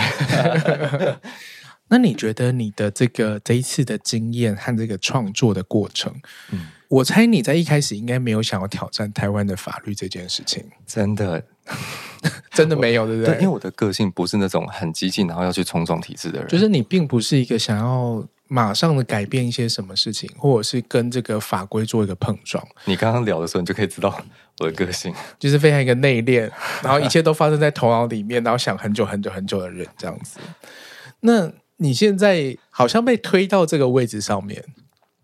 [1.90, 6.12] 那你觉得你的这个这一次的经验和这个创作的过程，
[6.52, 11.44] 嗯，我猜你在一开始应该没有想要挑战台湾的法律这件事情，真的，
[12.52, 13.36] 真的没有，对不对？
[13.36, 18.26] 对，因为我的个性不是那种很激进，然后要去冲撞体制的人，就是你并不是一个想要。
[18.52, 22.68] 马上的改变一些什么事情，或者是跟这个法规做一个碰撞。
[22.86, 24.20] 你刚刚聊的时候，你就可以知道
[24.58, 26.50] 我的个性， 就是非常一个内敛，
[26.82, 30.40] 然后一切都发生在头脑里面，然后想很久很久很久的人这样子。
[31.20, 34.66] 那你现在好像被推到这个位置上面，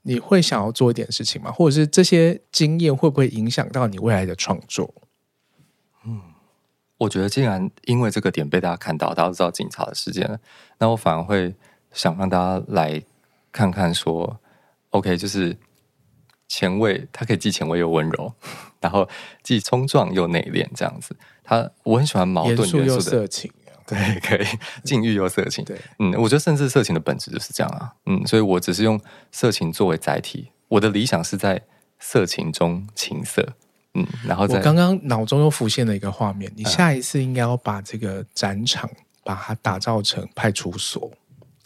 [0.04, 1.52] 你会想要做一点事情吗？
[1.52, 4.94] 或者是这些经验会不会影响到你未来的创作？
[6.96, 10.40] 嗯，我觉得既然因为这个点被大家看到，大家都知道警察的事件了，
[10.80, 11.56] 那我反而会
[11.92, 13.04] 想让大家来。
[13.58, 14.38] 看看说
[14.90, 15.58] ，OK，就是
[16.46, 18.34] 前卫，他可以既前卫又温柔，
[18.82, 19.08] 然后
[19.44, 21.16] 既冲撞又内敛，这样子。
[21.42, 23.50] 他我很喜欢矛盾元素的，色情，
[23.88, 24.46] 对，可以
[24.84, 29.00] 禁欲又色情，对，嗯，我觉得甚至色情的本质就是这样啊，嗯，所以我只是用
[29.32, 31.62] 色情作为载体，我的理想是在
[31.98, 33.54] 色情中情色，
[33.96, 38.90] 嗯，然后我刚刚脑中又浮现了一个画面，你下一次应该要把这个展场
[39.24, 41.12] 把它打造成派出所。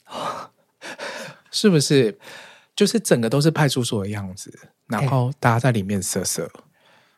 [1.51, 2.17] 是不是？
[2.75, 4.57] 就是整个都是派出所的样子，
[4.87, 6.49] 然后大家在里面瑟瑟，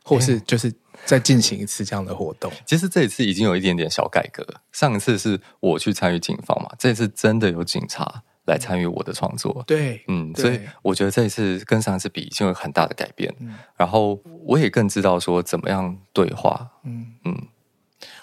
[0.03, 0.73] 或是就是
[1.05, 2.51] 再进行一次这样的活动。
[2.65, 4.43] 其实这一次已经有一点点小改革。
[4.71, 9.63] 上一次是我去参与警方嘛，这一次真的有警察来参与我的创作。
[9.65, 13.33] 对，嗯，所以我觉得这一次跟上一次比，已经有很大的改变。
[13.75, 16.69] 然后我也更知道说怎么样对话。
[16.83, 17.47] 嗯嗯，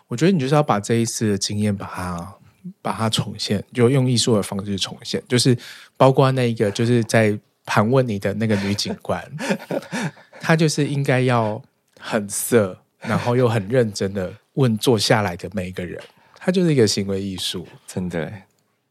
[0.07, 2.35] 我觉得你就是要把这一次的经验把它。
[2.83, 5.57] 把它重现，就用艺术的方式重现，就是
[5.97, 9.25] 包括那一个就是在盘问你的那个女警官，
[10.39, 11.63] 她就是应该要
[11.99, 15.99] 很色，然后又很认真的问坐下来的每一个人，
[16.35, 18.31] 她就是一个行为艺术，真的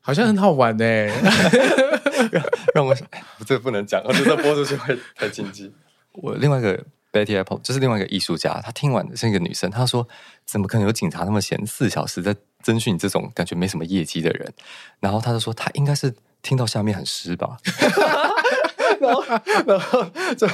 [0.08, 0.86] 好像很好玩呢。
[2.74, 3.06] 让我想，
[3.46, 5.70] 这不能讲，我觉得播出去会太禁忌。
[6.24, 6.82] 我另外一个。
[7.10, 10.06] Betty Apple 就是另外一个艺术家，她听完是一个女生，她说
[10.46, 14.54] ：“怎么可能有警察那么闲，四小时在侦讯你这种感觉没什么业绩的人？”
[15.00, 17.58] 然后她就说：“她应该是听到下面很湿吧。
[19.00, 19.24] ”然后，
[19.66, 20.06] 然后
[20.38, 20.48] 就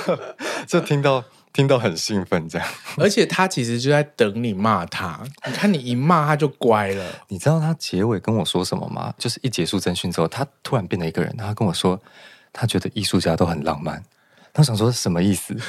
[0.67, 7.05] 就听到听到很兴奋这样，而且他其实就在等你骂他，你看你一骂他就乖了。
[7.27, 9.13] 你知道他结尾跟我说什么吗？
[9.19, 12.01] 就是一结束征讯之后，他突然变了一个人，他跟我说
[12.51, 14.03] ：“他觉得艺术家都很浪漫。”
[14.51, 15.55] 他想说什么意思？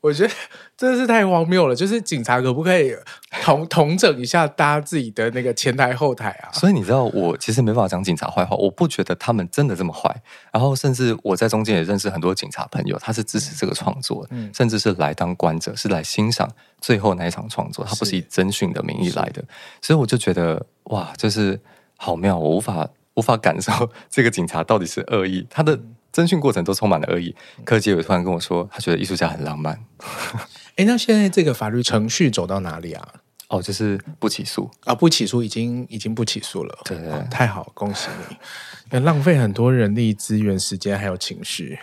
[0.00, 0.34] 我觉得
[0.82, 1.76] 真的是太荒谬了。
[1.76, 2.92] 就是警察可不可以
[3.40, 6.50] 统统整一下大家自己的那个前台后台啊？
[6.52, 8.56] 所以你知道，我其实没办法讲警察坏话。
[8.56, 10.12] 我不觉得他们真的这么坏。
[10.52, 17.84] 然后，甚至我在中间也认识很多警察朋友，他是支持这个创作，嗯，甚至是来当观者，是来欣赏最后那一场创作。
[17.84, 19.44] 他不是以侦讯的名义来的。
[19.80, 21.60] 所以我就觉得哇，就是
[21.96, 22.88] 好妙，我无法。
[23.14, 23.70] 无法感受
[24.08, 25.78] 这个警察到底是恶意，他的
[26.12, 27.34] 侦讯过程都充满了恶意。
[27.64, 29.78] 柯洁伟突然跟我说，他觉得艺术家很浪漫。
[30.76, 33.08] 哎，那现在这个法律程序走到哪里啊？
[33.48, 36.78] 哦，就是不起诉啊，不起诉已经已经不起诉了。
[36.84, 38.36] 对，对，对，哦，太好，恭喜你！
[38.92, 41.78] 要 浪费很多人力资源、时间还有情绪。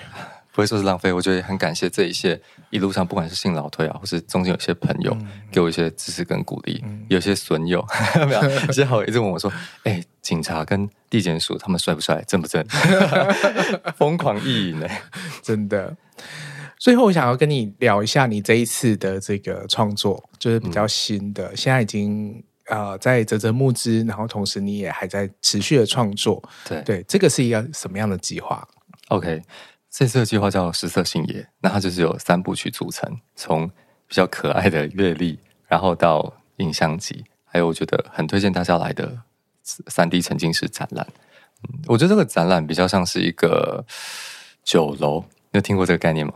[0.59, 2.37] 不会说是浪费，我觉得很感谢这一些
[2.69, 5.17] 一路上，不管是信老推啊，或是中间有些朋友
[5.49, 7.81] 给我一些支持跟鼓励，嗯、有些损友，
[8.27, 9.49] 没有， 有些好友一直问我说
[9.83, 12.61] ：“哎、欸，警察跟地检署他们帅不帅，正不正？”
[13.95, 14.87] 疯狂意淫呢，
[15.41, 15.95] 真的。
[16.77, 26.43] 最后，我想要跟你聊一下你这一次的这个创作，就是比较新的，嗯、现在已经呃在泽泽募资，然后同时你也还在持续的创作。
[26.67, 28.67] 对对，这个是一个什么样的计划
[29.07, 29.41] ？OK，
[29.91, 33.67] 这次的计划叫食色性也，那它就是由三部曲组成，从
[34.07, 39.17] 比较可爱的阅历，然后到影像集，还有我觉得很推荐大家来的
[39.63, 41.05] 三 D 沉浸式展览。
[41.63, 43.83] 嗯，我觉得这个展览比较像是一个
[44.63, 45.21] 酒楼，
[45.51, 46.33] 你有听过这个概念吗？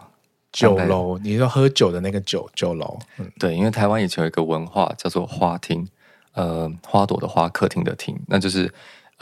[0.52, 5.88] 酒楼，你说喝酒的那个酒酒楼，嗯，对，因为台湾以前有一个文化叫做花厅，
[6.34, 8.72] 呃，花朵的花，客厅的厅，那就是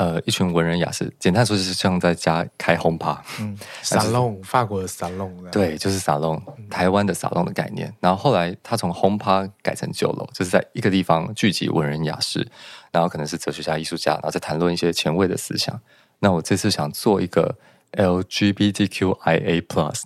[0.02, 6.42] 呃一群文人雅士，简单说就是像在家开轰趴，嗯， salon，法国的 salon，对，就是 salon，
[6.72, 7.94] 台湾的 salon 的概念。
[8.00, 12.48] 然后后来他从轰趴改成酒楼，就是在一个地方聚集文人雅士，
[12.92, 15.80] 然后可能是哲学家、艺术家，然后再谈论一些前卫的思想。
[16.18, 17.56] 那我这次想做一个。
[17.98, 20.04] LGBTQIA Plus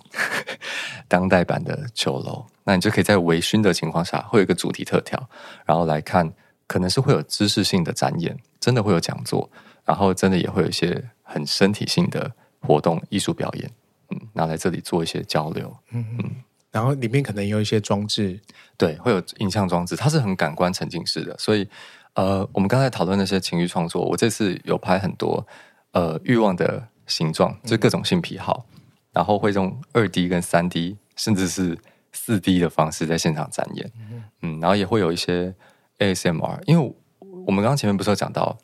[1.06, 5.16] 当代版的酒楼，那你就可以在微醺的情况下，会有一个主题特调，
[5.64, 6.32] 然后来看，
[6.66, 9.48] 可能是会有知识性的展演，真的会有讲座，
[9.86, 12.30] 然后真的也会有一些很身体性的
[12.60, 13.70] 活动、艺术表演，
[14.10, 16.30] 嗯，那来这里做一些交流，嗯嗯，
[16.70, 18.38] 然后里面可能也有一些装置，
[18.76, 21.66] 对，会有影像装置，它是很感官沉浸式的，所以，
[22.12, 25.46] 呃，我们刚才讨论那些情绪创作，我这次有拍很多，
[25.92, 26.88] 呃，欲望的。
[27.08, 28.80] 形状就各种性癖好，嗯、
[29.12, 31.78] 然后会用二 D 跟三 D，甚至是
[32.10, 35.54] 四 D 的方式在现场展演，嗯，嗯，然后也会有一些
[36.00, 36.94] ASMR，因为
[37.46, 38.58] 我们刚刚前面不是有讲到，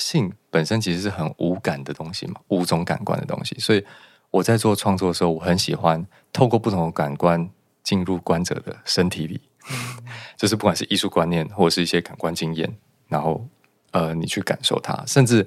[0.00, 3.84] 性本身其实是很无感的东西嘛，五种感官的东西，所以
[4.32, 7.48] 我在做创作的时候，我很喜欢透过不同的感官
[7.84, 9.40] 进入观者的身体里，
[9.70, 10.02] 嗯、
[10.36, 12.76] 就是不管是艺术观念或者是一些感官经验，
[13.08, 13.46] 然后
[13.92, 15.46] 呃，你去感受它，甚至。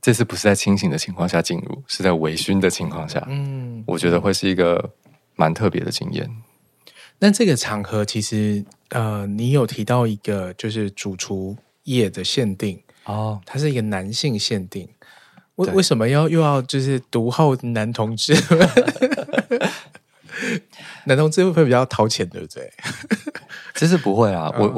[0.00, 3.20] 这次不是在清醒的情况下进入，是在微醺的情况下。
[3.28, 4.88] 嗯，我觉得会是一个
[5.34, 6.30] 蛮特别的经验。
[7.18, 14.88] 那这个场合其实，呃，你有提到一个就是主厨业的限定哦，它是一个男性限定。
[15.56, 18.32] 为为什么要又要就是独后男同志？
[21.04, 22.70] 男同志会不会比较掏钱，对不对？
[23.74, 24.68] 其实不会啊， 我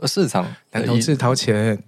[0.00, 1.82] 我市场男同志掏钱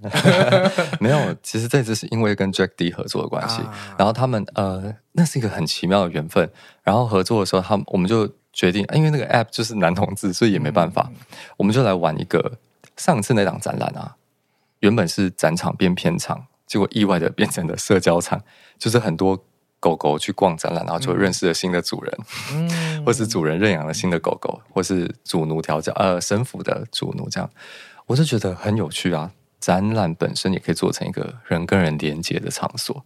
[1.01, 1.37] 没有。
[1.43, 6.49] 其实这次是因为跟 Jack D 合作的关系，啊、然后他们呃，那是一个很奇妙的缘分。
[6.83, 11.17] 然后合作的时候，他们我们就决定，因为那个 App 就是男同志，所以也没办法，嗯、
[11.59, 12.59] 我们就来玩一个。
[12.97, 14.15] 上次那档展览啊，
[14.81, 18.43] 原本是展场变片场，结果意外的变成了社交场，
[18.79, 19.45] 就是很多。
[19.83, 22.19] 狗狗去逛展览，然后就认识了新的主人，
[22.53, 22.71] 嗯、
[23.03, 27.51] 或是主人认养了新的狗狗，或是主奴调教呃神父的主奴这样，
[28.05, 29.33] 我就觉得很有趣啊。
[29.59, 33.03] 展览本身也可以做成一个人跟人连接的场所，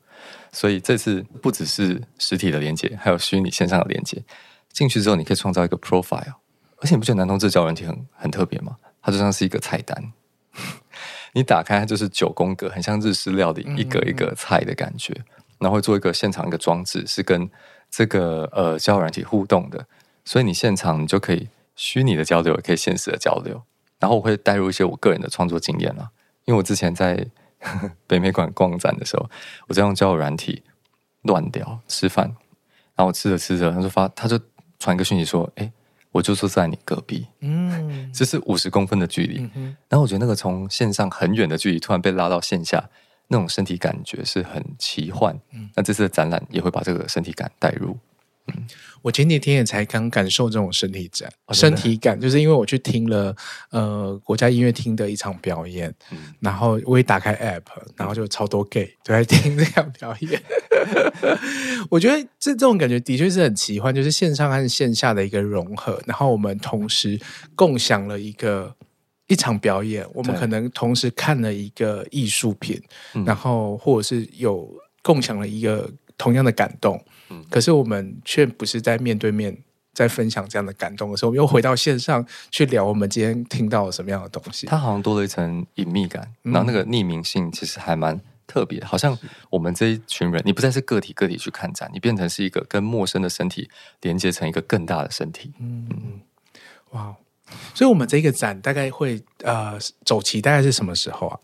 [0.50, 4.20] 所以这次不只是实体的连接，还有虚拟线上的连接。
[4.72, 6.34] 进去之后，你可以创造一个 profile，
[6.78, 8.76] 而且你不觉得男同志交友软体很很特别吗？
[9.00, 10.12] 它就像是一个菜单，
[11.34, 15.12] 你打开它就是九宫格，很像日式料理一格一个菜的感觉。
[15.12, 15.30] 嗯嗯
[15.60, 17.48] 然后会做一个现场一个装置，是跟
[17.88, 19.86] 这个呃交友软体互动的，
[20.24, 23.62] 所以你现场你就可以虚拟的交流，也可以现实的交流。
[23.98, 26.10] 然后我会带入一些我个人的创作经验啊，
[26.44, 27.14] 因为我之前在
[27.60, 29.30] 呵 呵北美馆逛展的时候，
[29.68, 30.62] 我在用交友软体
[31.22, 32.26] 乱聊吃饭，
[32.94, 34.38] 然后我吃着吃着，他就发他就
[34.78, 35.72] 传一个讯息说：“哎，
[36.14, 39.50] 我就坐在你隔壁，嗯，这是五十公分的距离。
[39.54, 42.88] 嗯”然后我觉得那个从线上很远的距离突然被拉到线下。
[43.26, 47.98] 那种身体感觉是很奇幻，嗯，那这次的展览也会把这个身体感带入。
[48.48, 48.66] 嗯，
[49.02, 53.34] 我前几天也才刚感受这种身体感，哦、身体感就是因为我去听了
[53.70, 57.62] 呃国家音乐厅的一场表演，嗯、然后我一打开 app，
[57.96, 60.42] 然后就超多 gay 都在听这样表演。
[61.90, 67.18] 我觉得这这种感觉的确是很奇幻，就是线上和线下的一个融合，然后我们同时
[67.54, 68.74] 共享了一个。
[69.26, 72.78] 一场表演，我们可能同时看了一个艺术品，
[73.14, 74.70] 对然后或者是有
[75.02, 77.02] 共享了一个同样的感动，
[77.34, 79.56] 嗯、可是我们却不是在面对面
[79.92, 84.66] 在分享这样的感动的时候，我们又回到线上去聊我们今天听到了什么样的东西。
[84.66, 89.16] 它好像多了一层隐秘感，然后那个匿名性其实还蛮特别，好像
[89.50, 93.68] 我们这一群人，你不再是个体个体去看展，你变成是一个跟陌生的身体
[94.00, 95.52] 连接成一个更大的身体。
[95.58, 96.20] 嗯嗯，
[96.90, 97.14] 哇。
[97.74, 101.38] 所以，我们这个展大概会呃走期大概是什么时候啊？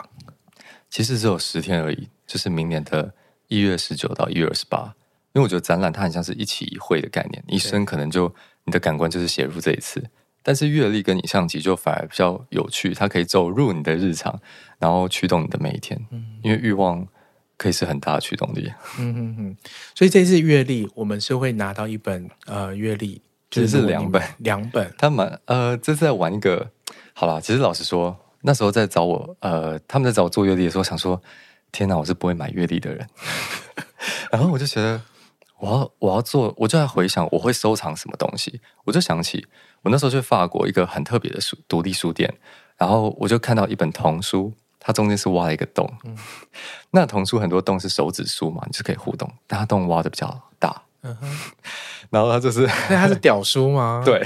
[0.89, 3.13] 其实只有十天而已，就是明年的
[3.49, 4.95] 一月十九到一月二十八。
[5.33, 8.33] 因为我觉得展览它很像是一起一会的概念，一生可能就
[8.65, 10.03] 你的感官就是写入这一次。
[10.43, 14.41] 但是阅历跟影像集就反而比较有趣，它可以走入你的日常，
[14.79, 16.01] 然后驱动你的每一天。
[16.11, 17.07] 嗯，因为欲望
[17.57, 18.73] 可以是很大的驱动力。
[18.99, 19.57] 嗯嗯嗯。
[19.95, 23.21] 所以这次阅历，我们是会拿到一本呃阅历。
[23.51, 24.95] 其实是两本，两本。
[24.97, 26.71] 他们呃，这次在玩一个。
[27.13, 31.21] 好啦，其实老实说，那时候在找我，呃，他们在找我做阅历的时候，想说，
[31.71, 33.07] 天哪，我是不会买阅历的人。
[34.31, 35.03] 然后我就觉得，
[35.61, 38.61] 我要我要做，我就在回想我会收藏什么东西。
[38.85, 39.47] 我就想起
[39.83, 42.33] 我那时候去法国一个很特别的书独立书店，
[42.79, 45.91] 然后我就看到一本童书，它中间是挖了一个洞。
[46.05, 46.17] 嗯、
[46.93, 50.83] 那童书很多洞是手指书嘛，你就可以互动，但它洞挖的比较大。
[51.03, 51.27] 嗯哼，
[52.11, 54.03] 然后它就是，那它是屌书吗？
[54.05, 54.23] 对，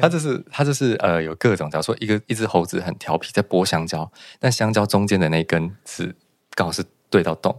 [0.00, 6.14] 它就是它就是呃，有各种，假如说一个一只猴子很调皮在剥香蕉，但香蕉中间的那根是
[6.54, 7.58] 刚好是对到洞。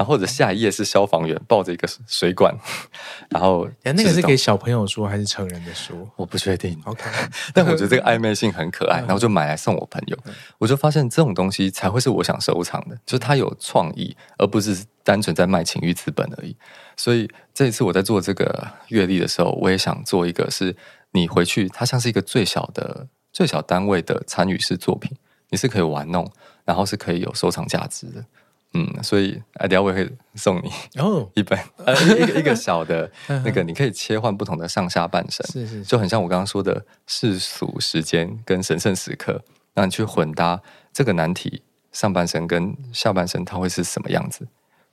[0.00, 2.56] 然后或者下一页是消防员抱着一个水管，
[3.28, 6.08] 然后那个是给小朋友书还是成人的书？
[6.16, 6.80] 我不确定。
[6.86, 7.04] OK，
[7.52, 10.16] 但我觉得这个暧昧性很可爱，然后就买来送我朋友。
[10.56, 16.56] 我就发现这种东西才会是我想收藏的，就是它有创意，而不是单纯在卖情欲资本而已。
[16.96, 20.74] 所以这一次我在做这个阅历的时候，我也想做一个是
[21.10, 25.14] 你回去，它像是一个最小的最小单位的参与式作品，
[25.50, 26.26] 你是可以玩弄，
[26.64, 28.24] 然后是可以有收藏价值的。
[28.72, 31.86] 嗯，所以阿迪我也会送你哦 一本、oh.
[31.88, 39.42] 呃一个一个 小的那个，你可以切换不同的上下半身，是是，是，就很像我刚刚说的世俗时间跟神圣时刻，
[39.74, 40.62] 让你去混搭
[40.92, 44.46] 这个难题，上半身跟下半身它会是什么样子？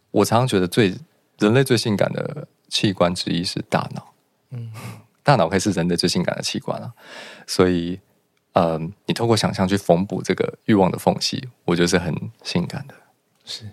[0.09, 0.95] 我常常觉得最
[1.37, 4.13] 人类最性感的器官之一是大脑，
[4.49, 4.71] 嗯，
[5.21, 6.91] 大脑可以是人类最性感的器官啊，
[7.45, 7.99] 所以
[8.53, 12.95] 呃，你透过想象去缝补这个欲望的缝隙，我觉得是很性感的。
[13.49, 13.63] 是，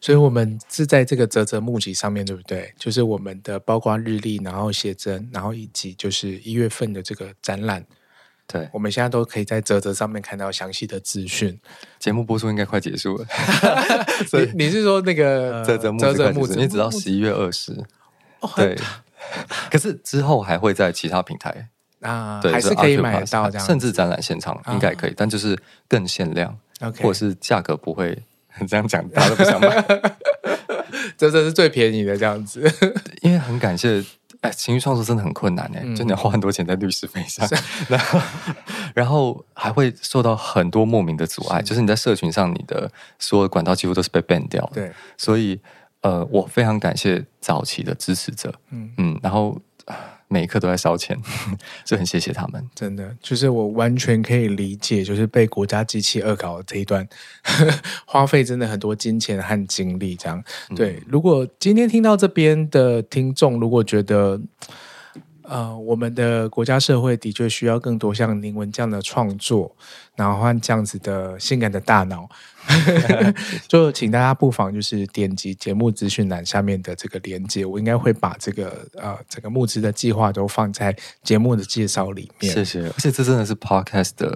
[0.00, 2.74] 所以我们是在这个泽泽募集上面对不对？
[2.76, 7.86] 就是我们的包括日历，然后写真，然后以及就是一月份的这个展览，
[8.48, 11.56] 对，我们现在都可以在泽泽上面看到详细的资讯。
[12.00, 13.26] 节目播出应该快结束了，
[14.26, 17.72] 所以你，你是说那个啧啧募啧啧募资，你直到十一月二十，
[18.56, 18.76] 对。
[19.70, 21.68] 可是之后还会在其他平台
[22.00, 25.56] 啊，还是可以买得到这样，甚至展览现场应该可以，但就是
[25.88, 26.58] 更限量
[27.00, 28.20] 或者是价格不会。
[28.68, 29.82] 这样讲，大家都不想买，
[31.18, 32.70] 这真是最便宜的这样子。
[33.22, 34.02] 因为很感谢，
[34.40, 37.48] 哎，情绪创作真的很困难哎，嗯、就你要花很多钱在律师费上，
[37.88, 38.20] 然后
[38.94, 41.64] 然后还会受到很多莫名的阻碍，是。
[41.64, 44.82] 就是你在社群上，你的所有管道几乎都是被 ban 掉的。
[44.82, 45.60] 对，所以
[46.02, 48.92] 呃，我非常感谢早期的支持者，嗯。
[48.98, 49.60] 嗯，然后。
[50.34, 51.16] 每一刻都在烧钱，
[51.86, 52.68] 就很谢谢他们。
[52.74, 57.06] 真的，就是我完全可以理解，就是被国家机器恶搞的这一段，
[58.04, 60.16] 花费真的很多金钱和精力。
[60.16, 60.42] 这样，
[60.74, 61.00] 对。
[61.06, 64.40] 如果今天听到这边的听众，如果觉得，
[65.44, 69.76] 呃，我们的国家社会的确需要更多像宁文这样的创作，
[70.16, 72.26] 然后换这样子的性感的大脑。
[73.68, 82.50] 就请大家不妨就是点击节目资讯栏下面的这个连接，我应该会把这个呃整个募资的计划都放在节目的介绍里面。
[82.50, 84.30] 谢谢，而且这真的是 Podcast 的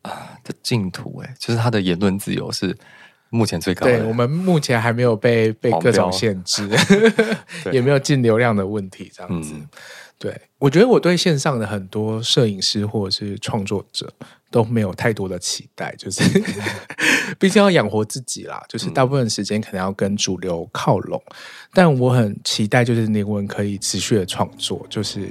[0.00, 2.74] 啊、呃、的净土哎，就是他的言论自由是
[3.28, 3.98] 目前最高的。
[3.98, 6.66] 对，我们目前还没有被被各种限制，
[7.70, 9.52] 也没有禁流量的问题，这样子。
[9.54, 9.68] 嗯
[10.20, 14.12] 对，我觉得我对线上的很多摄影师或者是创作者
[14.50, 16.22] 都没有太多的期待，就是
[17.40, 21.18] 毕竟要养活自己啦，就是大部分时间可能要跟主流靠拢。
[21.28, 21.34] 嗯、
[21.72, 25.26] 但我很期待，就是宁文可以持续的创作，就是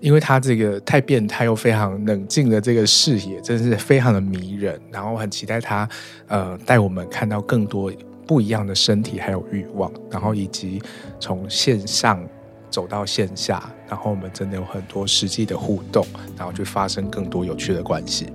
[0.00, 4.82] 因为他这个太变态又非常冷静的这个视野，真的是非常的迷人。
[4.90, 5.88] 然后很期待他
[6.26, 7.92] 呃带我们看到更多
[8.26, 10.82] 不一样的身体还有欲望，然后以及
[11.20, 12.20] 从线上。
[12.70, 16.06] 走到线下，然后我们真的有很多实际的互动，
[16.36, 18.32] 然后去发生更多有趣的关系。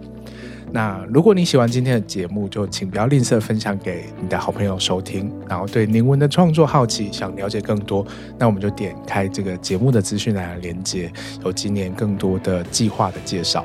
[0.71, 5.31] 那如果你喜欢今天的节目，就请不要吝啬分享给你的好朋友收听。
[5.47, 8.05] 然后对宁文的创作好奇，想了解更多，
[8.37, 11.09] 那我们就点开这个节目的资讯栏连接，
[11.45, 13.63] 有今年更多的计划的介绍。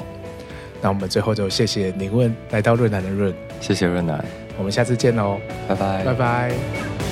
[0.80, 4.24] 那我们最后就谢谢宁文来到润南的润，谢谢润南，
[4.56, 7.09] 我们下次见喽，拜拜，拜拜。